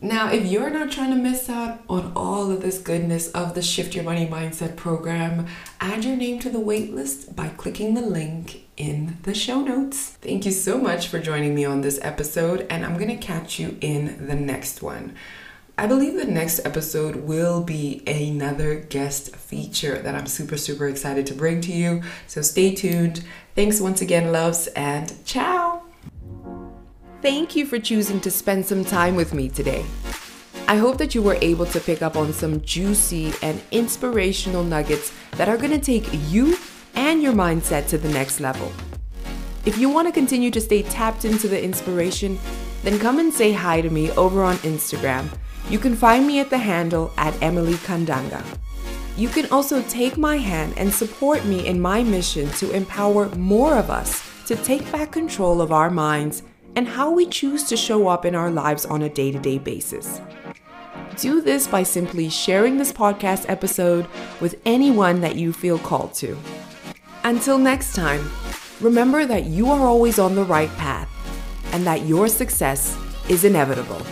Now, 0.00 0.30
if 0.30 0.44
you're 0.44 0.68
not 0.68 0.92
trying 0.92 1.10
to 1.10 1.16
miss 1.16 1.48
out 1.48 1.80
on 1.88 2.12
all 2.14 2.50
of 2.50 2.60
this 2.60 2.78
goodness 2.78 3.30
of 3.30 3.54
the 3.54 3.62
Shift 3.62 3.94
Your 3.94 4.04
Money 4.04 4.26
Mindset 4.26 4.76
program, 4.76 5.46
add 5.80 6.04
your 6.04 6.16
name 6.16 6.38
to 6.40 6.50
the 6.50 6.58
waitlist 6.58 7.34
by 7.34 7.48
clicking 7.48 7.94
the 7.94 8.02
link 8.02 8.66
in 8.76 9.16
the 9.22 9.32
show 9.32 9.62
notes. 9.62 10.10
Thank 10.20 10.44
you 10.44 10.52
so 10.52 10.76
much 10.76 11.08
for 11.08 11.18
joining 11.18 11.54
me 11.54 11.64
on 11.64 11.80
this 11.80 11.98
episode, 12.02 12.66
and 12.68 12.84
I'm 12.84 12.98
going 12.98 13.08
to 13.08 13.16
catch 13.16 13.58
you 13.58 13.78
in 13.80 14.26
the 14.26 14.34
next 14.34 14.82
one. 14.82 15.14
I 15.78 15.86
believe 15.86 16.14
the 16.14 16.30
next 16.30 16.64
episode 16.66 17.16
will 17.16 17.62
be 17.62 18.02
another 18.06 18.76
guest 18.76 19.34
feature 19.34 19.98
that 19.98 20.14
I'm 20.14 20.26
super, 20.26 20.58
super 20.58 20.88
excited 20.88 21.26
to 21.26 21.34
bring 21.34 21.62
to 21.62 21.72
you. 21.72 22.02
So 22.26 22.42
stay 22.42 22.74
tuned. 22.74 23.24
Thanks 23.54 23.80
once 23.80 24.02
again, 24.02 24.30
loves, 24.30 24.66
and 24.68 25.14
ciao. 25.24 25.65
Thank 27.26 27.56
you 27.56 27.66
for 27.66 27.80
choosing 27.80 28.20
to 28.20 28.30
spend 28.30 28.64
some 28.64 28.84
time 28.84 29.16
with 29.16 29.34
me 29.34 29.48
today. 29.48 29.84
I 30.68 30.76
hope 30.76 30.96
that 30.98 31.12
you 31.12 31.22
were 31.22 31.36
able 31.40 31.66
to 31.66 31.80
pick 31.80 32.00
up 32.00 32.14
on 32.14 32.32
some 32.32 32.60
juicy 32.60 33.32
and 33.42 33.60
inspirational 33.72 34.62
nuggets 34.62 35.12
that 35.32 35.48
are 35.48 35.56
going 35.56 35.72
to 35.72 35.80
take 35.80 36.08
you 36.30 36.56
and 36.94 37.20
your 37.20 37.32
mindset 37.32 37.88
to 37.88 37.98
the 37.98 38.08
next 38.10 38.38
level. 38.38 38.70
If 39.64 39.76
you 39.76 39.90
want 39.90 40.06
to 40.06 40.12
continue 40.12 40.52
to 40.52 40.60
stay 40.60 40.84
tapped 40.84 41.24
into 41.24 41.48
the 41.48 41.60
inspiration, 41.60 42.38
then 42.84 42.96
come 43.00 43.18
and 43.18 43.34
say 43.34 43.50
hi 43.50 43.80
to 43.80 43.90
me 43.90 44.12
over 44.12 44.44
on 44.44 44.54
Instagram. 44.58 45.26
You 45.68 45.80
can 45.80 45.96
find 45.96 46.28
me 46.28 46.38
at 46.38 46.48
the 46.48 46.58
handle 46.58 47.12
at 47.16 47.34
Emily 47.42 47.74
Kandanga. 47.74 48.44
You 49.16 49.30
can 49.30 49.50
also 49.50 49.82
take 49.88 50.16
my 50.16 50.36
hand 50.36 50.74
and 50.76 50.94
support 50.94 51.44
me 51.44 51.66
in 51.66 51.80
my 51.80 52.04
mission 52.04 52.48
to 52.50 52.70
empower 52.70 53.28
more 53.30 53.74
of 53.74 53.90
us 53.90 54.22
to 54.46 54.54
take 54.54 54.92
back 54.92 55.10
control 55.10 55.60
of 55.60 55.72
our 55.72 55.90
minds 55.90 56.44
and 56.76 56.86
how 56.86 57.10
we 57.10 57.26
choose 57.26 57.64
to 57.64 57.76
show 57.76 58.06
up 58.06 58.24
in 58.24 58.34
our 58.34 58.50
lives 58.50 58.86
on 58.86 59.02
a 59.02 59.08
day 59.08 59.32
to 59.32 59.38
day 59.38 59.58
basis. 59.58 60.20
Do 61.16 61.40
this 61.40 61.66
by 61.66 61.82
simply 61.82 62.28
sharing 62.28 62.76
this 62.76 62.92
podcast 62.92 63.46
episode 63.48 64.06
with 64.40 64.60
anyone 64.66 65.22
that 65.22 65.36
you 65.36 65.52
feel 65.52 65.78
called 65.78 66.12
to. 66.14 66.36
Until 67.24 67.56
next 67.56 67.94
time, 67.94 68.30
remember 68.80 69.24
that 69.24 69.46
you 69.46 69.70
are 69.70 69.80
always 69.80 70.18
on 70.18 70.34
the 70.34 70.44
right 70.44 70.70
path 70.76 71.08
and 71.72 71.86
that 71.86 72.04
your 72.06 72.28
success 72.28 72.96
is 73.30 73.44
inevitable. 73.44 74.02